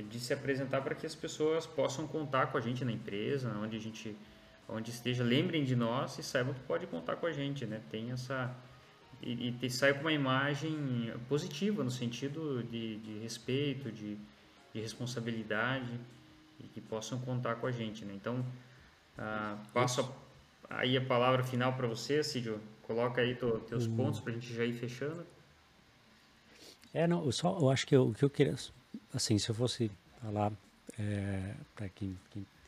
de 0.02 0.20
se 0.20 0.32
apresentar 0.32 0.82
para 0.82 0.94
que 0.94 1.06
as 1.06 1.14
pessoas 1.14 1.66
possam 1.66 2.06
contar 2.06 2.48
com 2.48 2.58
a 2.58 2.60
gente 2.60 2.84
na 2.84 2.92
empresa, 2.92 3.50
onde 3.58 3.76
a 3.76 3.80
gente 3.80 4.16
onde 4.68 4.90
esteja, 4.90 5.22
lembrem 5.22 5.64
de 5.64 5.76
nós 5.76 6.18
e 6.18 6.22
saibam 6.22 6.54
que 6.54 6.60
pode 6.60 6.86
contar 6.86 7.16
com 7.16 7.26
a 7.26 7.32
gente, 7.32 7.64
né? 7.66 7.80
Tem 7.90 8.10
essa 8.10 8.54
e, 9.22 9.54
e 9.60 9.70
saia 9.70 9.94
com 9.94 10.00
uma 10.00 10.12
imagem 10.12 11.12
positiva 11.28 11.82
no 11.82 11.90
sentido 11.90 12.62
de, 12.64 12.98
de 12.98 13.18
respeito, 13.18 13.90
de, 13.90 14.18
de, 14.74 14.80
responsabilidade 14.80 15.98
e 16.60 16.64
que 16.64 16.80
possam 16.80 17.18
contar 17.20 17.56
com 17.56 17.66
a 17.66 17.72
gente, 17.72 18.04
né? 18.04 18.12
Então, 18.14 18.44
ah, 19.16 19.58
passo 19.72 20.14
a, 20.68 20.80
aí 20.80 20.96
a 20.96 21.04
palavra 21.04 21.42
final 21.42 21.72
para 21.74 21.86
você, 21.86 22.22
Cídio. 22.22 22.60
Coloca 22.82 23.20
aí 23.20 23.34
to, 23.34 23.58
teus 23.68 23.86
uhum. 23.86 23.96
pontos 23.96 24.20
para 24.20 24.32
a 24.32 24.34
gente 24.34 24.54
já 24.54 24.64
ir 24.64 24.74
fechando. 24.74 25.26
É, 26.94 27.06
não, 27.06 27.24
eu 27.24 27.32
só, 27.32 27.58
eu 27.58 27.68
acho 27.68 27.86
que 27.86 27.96
o 27.96 28.12
que 28.12 28.24
eu 28.24 28.30
queria, 28.30 28.54
assim, 29.12 29.38
se 29.38 29.48
eu 29.48 29.54
fosse 29.54 29.90
falar 30.22 30.52
é, 30.98 31.54
para 31.74 31.88
quem 31.88 32.16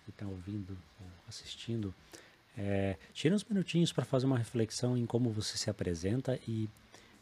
está 0.08 0.26
ouvindo 0.26 0.76
ou 1.00 1.06
assistindo, 1.28 1.94
é, 2.56 2.96
tira 3.12 3.34
uns 3.34 3.44
minutinhos 3.44 3.92
para 3.92 4.04
fazer 4.04 4.26
uma 4.26 4.36
reflexão 4.36 4.96
em 4.96 5.06
como 5.06 5.30
você 5.30 5.56
se 5.56 5.70
apresenta 5.70 6.38
e, 6.48 6.68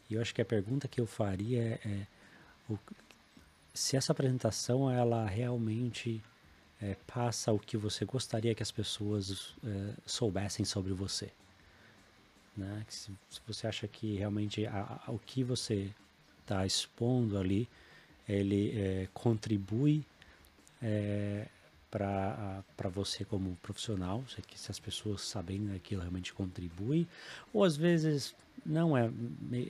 e, 0.09 0.15
eu 0.15 0.21
acho 0.21 0.33
que 0.33 0.41
a 0.41 0.45
pergunta 0.45 0.87
que 0.87 0.99
eu 0.99 1.05
faria 1.05 1.61
é, 1.61 1.79
é 1.85 2.07
o, 2.67 2.79
se 3.73 3.95
essa 3.95 4.11
apresentação 4.11 4.89
ela 4.89 5.27
realmente 5.27 6.23
é, 6.81 6.95
passa 7.05 7.51
o 7.51 7.59
que 7.59 7.77
você 7.77 8.03
gostaria 8.03 8.55
que 8.55 8.63
as 8.63 8.71
pessoas 8.71 9.53
é, 9.63 9.93
soubessem 10.05 10.65
sobre 10.65 10.91
você. 10.93 11.29
Né? 12.55 12.83
Se, 12.89 13.11
se, 13.29 13.39
você 13.45 13.67
acha 13.67 13.87
que 13.87 14.15
realmente 14.15 14.65
a, 14.65 15.01
a, 15.05 15.11
o 15.11 15.19
que 15.19 15.43
você 15.43 15.91
está 16.41 16.65
expondo 16.65 17.37
ali, 17.37 17.69
ele 18.27 19.07
contribui 19.13 20.03
para 21.89 22.89
você 22.93 23.23
como 23.23 23.55
profissional, 23.57 24.23
se, 24.27 24.41
se 24.55 24.71
as 24.71 24.79
pessoas 24.79 25.21
sabem 25.21 25.73
aquilo 25.75 26.01
realmente 26.01 26.33
contribui, 26.33 27.07
ou 27.53 27.63
às 27.63 27.77
vezes 27.77 28.35
não 28.65 28.97
é, 28.97 29.09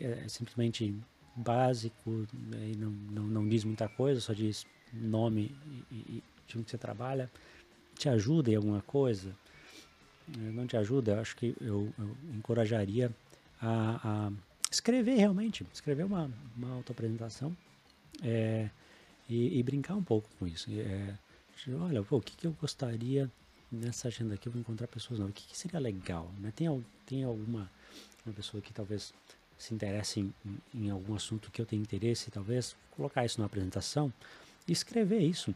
é 0.02 0.28
simplesmente 0.28 0.96
básico 1.36 2.28
né, 2.34 2.72
e 2.74 2.76
não, 2.76 2.90
não, 2.90 3.24
não 3.24 3.48
diz 3.48 3.64
muita 3.64 3.88
coisa, 3.88 4.20
só 4.20 4.34
diz 4.34 4.66
nome 4.92 5.56
e, 5.92 5.96
e 5.96 6.24
time 6.48 6.64
que 6.64 6.72
você 6.72 6.78
trabalha, 6.78 7.30
te 7.96 8.10
ajuda 8.10 8.52
em 8.52 8.56
alguma 8.56 8.82
coisa, 8.82 9.36
eh, 10.30 10.52
não 10.52 10.66
te 10.66 10.78
ajuda, 10.78 11.20
acho 11.20 11.36
que 11.36 11.56
eu, 11.62 11.94
eu 12.00 12.18
encorajaria 12.36 13.12
a, 13.62 14.00
a, 14.04 14.32
escrever 14.72 15.16
realmente, 15.16 15.66
escrever 15.74 16.04
uma, 16.04 16.32
uma 16.56 16.76
autoapresentação 16.76 17.56
é, 18.24 18.70
e, 19.30 19.60
e, 19.60 19.64
brincar 19.64 19.96
um 19.96 20.04
pouco 20.04 20.30
com 20.40 20.48
isso. 20.48 20.70
É, 20.72 21.14
olha, 21.80 22.04
pô, 22.04 22.18
o 22.18 22.22
que, 22.22 22.36
que 22.36 22.48
eu 22.48 22.52
gostaria 22.60 23.32
nessa 23.72 24.08
agenda 24.08 24.36
aqui, 24.36 24.48
eu 24.48 24.52
vou 24.52 24.62
encontrar 24.62 24.88
pessoas 24.88 25.20
novas, 25.20 25.32
o 25.32 25.36
que, 25.36 25.48
que 25.48 25.58
seria 25.58 25.80
legal? 25.80 26.32
Né? 26.40 26.52
Tem, 26.56 26.86
tem 27.06 27.24
alguma 27.24 27.70
uma 28.28 28.34
pessoa 28.34 28.62
que 28.62 28.74
talvez 28.74 29.14
se 29.58 29.74
interesse 29.74 30.20
em, 30.20 30.34
em, 30.74 30.90
algum 30.90 31.16
assunto 31.16 31.50
que 31.50 31.62
eu 31.62 31.66
tenho 31.66 31.82
interesse, 31.82 32.30
talvez 32.30 32.76
colocar 32.92 33.26
isso 33.26 33.40
na 33.40 33.46
apresentação 33.46 34.14
e 34.68 34.72
escrever 34.72 35.20
isso 35.20 35.56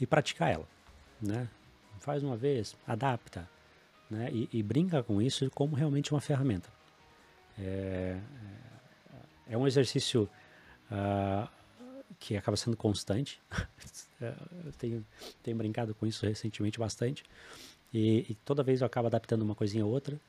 e 0.00 0.06
praticar 0.06 0.52
ela, 0.52 0.68
né? 1.20 1.48
Faz 2.00 2.22
uma 2.22 2.36
vez, 2.36 2.76
adapta, 2.86 3.48
né? 4.10 4.28
E, 4.32 4.48
e 4.52 4.62
brinca 4.62 5.02
com 5.02 5.22
isso 5.22 5.48
como 5.50 5.74
realmente 5.74 6.12
uma 6.12 6.20
ferramenta. 6.20 6.68
É, 7.58 8.18
é, 9.48 9.54
é 9.54 9.58
um 9.58 9.66
exercício 9.66 10.28
uh, 10.90 11.48
que 12.18 12.36
acaba 12.36 12.56
sendo 12.56 12.76
constante. 12.76 13.40
eu 14.20 14.72
tenho, 14.78 15.06
tenho 15.42 15.56
brincado 15.56 15.94
com 15.94 16.06
isso 16.06 16.24
recentemente 16.26 16.78
bastante. 16.78 17.24
E, 17.92 18.26
e, 18.28 18.34
toda 18.44 18.62
vez 18.62 18.80
eu 18.80 18.86
acabo 18.86 19.06
adaptando 19.06 19.42
uma 19.42 19.54
coisinha 19.54 19.84
ou 19.84 19.90
outra, 19.90 20.20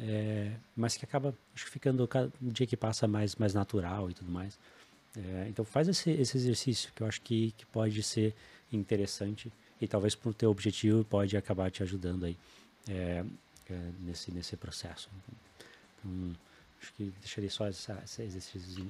é, 0.00 0.52
mas 0.74 0.96
que 0.96 1.04
acaba 1.04 1.34
acho, 1.54 1.66
ficando 1.66 2.06
cada 2.08 2.30
dia 2.40 2.66
que 2.66 2.76
passa 2.76 3.06
mais, 3.06 3.36
mais 3.36 3.54
natural 3.54 4.10
e 4.10 4.14
tudo 4.14 4.30
mais. 4.30 4.58
É, 5.16 5.46
então 5.48 5.64
faz 5.64 5.86
esse, 5.86 6.10
esse 6.10 6.36
exercício 6.36 6.92
que 6.92 7.02
eu 7.02 7.06
acho 7.06 7.20
que, 7.22 7.52
que 7.52 7.64
pode 7.66 8.02
ser 8.02 8.34
interessante 8.72 9.52
e 9.80 9.86
talvez 9.86 10.14
para 10.16 10.30
o 10.30 10.34
teu 10.34 10.50
objetivo 10.50 11.04
pode 11.04 11.36
acabar 11.36 11.70
te 11.70 11.82
ajudando 11.84 12.24
aí 12.24 12.36
é, 12.88 13.24
é, 13.70 13.90
nesse, 14.00 14.32
nesse 14.32 14.56
processo. 14.56 15.08
Então, 15.98 16.36
acho 16.82 16.92
que 16.94 17.12
deixaria 17.20 17.50
só 17.50 17.66
essa, 17.66 18.02
esse 18.04 18.22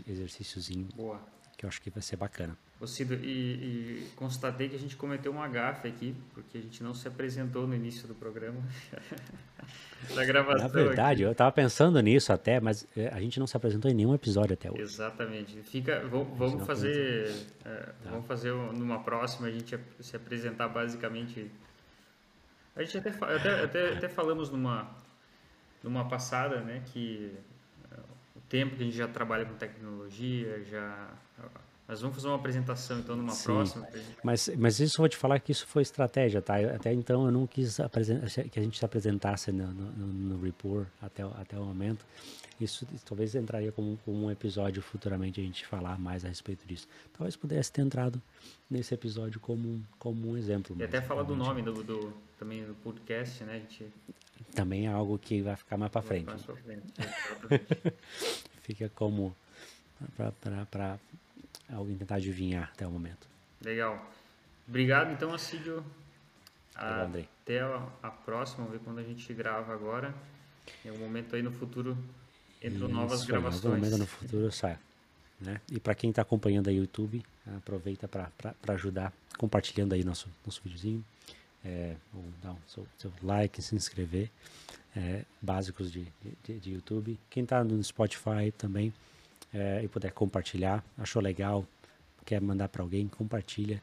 exercíciozinho 0.09 0.89
Boa. 0.95 1.21
Que 1.65 1.67
eu 1.67 1.69
acho 1.69 1.81
que 1.81 1.91
vai 1.91 2.03
ser 2.03 2.17
bacana. 2.17 2.57
Ô 2.79 2.87
Cido, 2.87 3.15
e, 3.15 4.03
e, 4.03 4.09
constatei 4.15 4.69
que 4.69 4.77
a 4.77 4.79
gente 4.79 4.97
cometeu 4.97 5.33
uma 5.33 5.49
gafe 5.49 5.89
aqui, 5.89 6.15
porque 6.35 6.59
a 6.59 6.61
gente 6.61 6.83
não 6.83 6.93
se 6.93 7.09
apresentou 7.09 7.67
no 7.67 7.75
início 7.75 8.07
do 8.07 8.15
programa. 8.15 8.61
da 10.15 10.25
gravação. 10.25 10.61
Na 10.61 10.69
verdade, 10.69 11.23
aqui. 11.23 11.29
eu 11.29 11.33
estava 11.33 11.51
pensando 11.51 11.99
nisso 12.01 12.33
até, 12.33 12.61
mas 12.61 12.87
é, 12.97 13.09
a 13.09 13.21
gente 13.21 13.41
não 13.41 13.47
se 13.47 13.57
apresentou 13.57 13.91
em 13.91 13.95
nenhum 13.95 14.15
episódio 14.15 14.53
até 14.53 14.71
hoje. 14.71 14.83
Exatamente. 14.83 15.63
Fica, 15.63 16.07
vamos, 16.07 16.37
vamos 16.37 16.67
fazer, 16.67 17.35
é, 17.65 17.79
tá. 18.03 18.11
vamos 18.11 18.27
fazer 18.27 18.53
numa 18.53 19.03
próxima 19.03 19.49
a 19.49 19.51
gente 19.51 19.79
se 20.01 20.17
apresentar 20.17 20.69
basicamente. 20.69 21.51
A 22.77 22.83
gente 22.83 22.99
até, 22.99 23.11
até, 23.11 23.65
até, 23.65 23.93
até 23.95 24.09
falamos 24.09 24.51
numa, 24.51 24.91
numa 25.83 26.09
passada, 26.09 26.61
né, 26.61 26.83
que 26.87 27.33
tempo 28.49 28.77
que 28.77 28.83
a 28.83 28.85
gente 28.87 28.97
já 28.97 29.09
trabalha 29.09 29.45
com 29.45 29.55
tecnologia, 29.55 30.63
já 30.65 31.11
nós 31.87 32.01
vamos 32.01 32.17
fazer 32.17 32.29
uma 32.29 32.37
apresentação 32.37 32.99
então 32.99 33.15
numa 33.15 33.33
Sim, 33.33 33.45
próxima. 33.45 33.87
Mas, 34.23 34.49
mas 34.57 34.81
isso 34.81 34.97
vou 34.97 35.09
te 35.09 35.19
falar 35.19 35.39
que 35.39 35.53
isso 35.53 35.67
foi 35.67 35.83
estratégia, 35.83 36.41
tá? 36.41 36.55
Até 36.75 36.93
então 36.93 37.27
eu 37.27 37.31
não 37.31 37.47
quis 37.47 37.77
que 38.51 38.59
a 38.59 38.63
gente 38.63 38.79
se 38.79 38.85
apresentasse 38.85 39.53
no, 39.53 39.67
no, 39.67 40.07
no 40.07 40.43
report 40.43 40.89
até, 41.03 41.23
até 41.23 41.59
o 41.59 41.65
momento. 41.65 42.05
Isso, 42.59 42.87
isso 42.95 43.05
talvez 43.05 43.35
entraria 43.35 43.71
como, 43.71 43.99
como, 44.05 44.27
um 44.27 44.31
episódio 44.31 44.81
futuramente 44.81 45.41
a 45.41 45.45
gente 45.45 45.67
falar 45.67 45.99
mais 45.99 46.25
a 46.25 46.29
respeito 46.29 46.67
disso. 46.67 46.89
Talvez 47.13 47.37
pudesse 47.37 47.71
ter 47.71 47.83
entrado 47.83 48.23
nesse 48.71 48.95
episódio 48.95 49.39
como, 49.41 49.85
como 49.99 50.31
um 50.31 50.37
exemplo. 50.39 50.75
E 50.79 50.85
até 50.85 51.03
falar 51.03 51.25
do 51.25 51.37
nome 51.37 51.61
do, 51.61 51.83
do, 51.83 52.15
também 52.39 52.65
do 52.65 52.75
podcast, 52.77 53.45
né? 53.45 53.57
A 53.57 53.59
gente... 53.59 53.87
Também 54.55 54.87
é 54.87 54.91
algo 54.91 55.19
que 55.19 55.43
vai 55.43 55.57
ficar 55.57 55.77
mais 55.77 55.91
para 55.91 56.03
frente. 56.03 56.27
Mais 56.27 56.43
pra 56.43 56.55
frente. 56.57 56.85
Fica 58.63 58.89
como 58.95 59.35
para 60.17 60.99
alguém 61.73 61.97
tentar 61.97 62.17
adivinhar 62.17 62.71
até 62.73 62.87
o 62.87 62.91
momento. 62.91 63.27
Legal. 63.63 64.11
Obrigado, 64.69 65.13
então, 65.13 65.33
Assídio. 65.35 65.85
Até 66.75 67.61
a, 67.61 67.89
a 68.03 68.11
próxima, 68.11 68.65
vamos 68.65 68.73
ver 68.73 68.85
quando 68.85 68.99
a 68.99 69.03
gente 69.03 69.33
grava 69.33 69.73
agora. 69.73 70.15
Em 70.85 70.89
algum 70.89 71.05
momento 71.05 71.37
aí 71.37 71.43
no 71.43 71.53
futuro 71.53 71.97
entram 72.63 72.87
Isso, 72.87 72.89
novas 72.89 73.25
gravações. 73.25 73.65
Em 73.65 73.67
algum 73.69 73.81
momento 73.81 73.99
no 73.99 74.07
futuro 74.07 74.51
sai. 74.51 74.79
Né? 75.41 75.61
E 75.71 75.79
para 75.79 75.95
quem 75.95 76.11
está 76.11 76.23
acompanhando 76.23 76.69
aí 76.69 76.79
o 76.79 76.83
YouTube, 76.83 77.23
aproveita 77.57 78.09
para 78.09 78.31
ajudar 78.69 79.13
compartilhando 79.37 79.93
aí 79.93 80.03
nosso, 80.05 80.29
nosso 80.45 80.63
videozinho. 80.63 81.05
É, 81.65 81.97
dar 82.43 82.53
um 82.53 82.59
seu, 82.67 82.87
seu 82.99 83.13
like, 83.23 83.61
se 83.63 83.75
inscrever. 83.75 84.31
É, 84.97 85.25
básicos 85.43 85.91
de, 85.91 86.07
de, 86.45 86.61
de 86.61 86.71
YouTube. 86.73 87.19
Quem 87.29 87.43
está 87.43 87.65
no 87.65 87.83
Spotify 87.83 88.53
também 88.57 88.93
é, 89.53 89.83
e 89.83 89.89
puder 89.89 90.13
compartilhar, 90.13 90.85
achou 90.97 91.21
legal, 91.21 91.67
quer 92.25 92.41
mandar 92.41 92.69
para 92.69 92.83
alguém, 92.83 93.07
compartilha, 93.07 93.83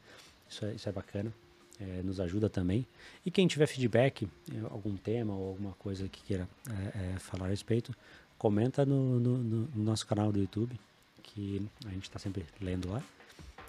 isso 0.50 0.66
é, 0.66 0.74
isso 0.74 0.90
é 0.90 0.92
bacana, 0.92 1.34
é, 1.80 2.02
nos 2.04 2.20
ajuda 2.20 2.50
também. 2.50 2.86
E 3.26 3.32
quem 3.32 3.48
tiver 3.48 3.68
feedback, 3.68 4.28
é, 4.54 4.60
algum 4.70 4.96
tema 4.98 5.34
ou 5.34 5.50
alguma 5.50 5.74
coisa 5.74 6.08
que 6.10 6.22
queira 6.24 6.48
é, 6.70 7.20
falar 7.20 7.46
a 7.46 7.50
respeito, 7.50 7.96
comenta 8.38 8.86
no, 8.86 9.20
no, 9.20 9.38
no, 9.38 9.84
nosso 9.84 10.06
canal 10.06 10.32
do 10.32 10.40
YouTube, 10.40 10.78
que 11.24 11.66
a 11.86 11.90
gente 11.90 12.04
está 12.04 12.20
sempre 12.20 12.46
lendo 12.60 12.92
lá, 12.92 13.02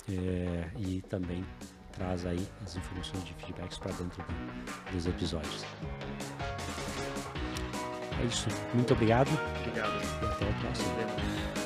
é, 0.08 0.70
e 0.78 1.02
também 1.02 1.44
traz 1.92 2.26
aí 2.26 2.46
as 2.64 2.76
informações 2.76 3.24
de 3.24 3.34
feedbacks 3.34 3.78
para 3.78 3.92
dentro 3.92 4.22
do, 4.22 4.92
dos 4.92 5.06
episódios. 5.06 5.64
É 8.20 8.24
isso. 8.24 8.48
Muito 8.74 8.92
obrigado. 8.92 9.30
Obrigado. 9.60 9.92
E 10.22 10.26
até 10.26 10.44
o 10.44 10.54
próximo. 10.60 11.61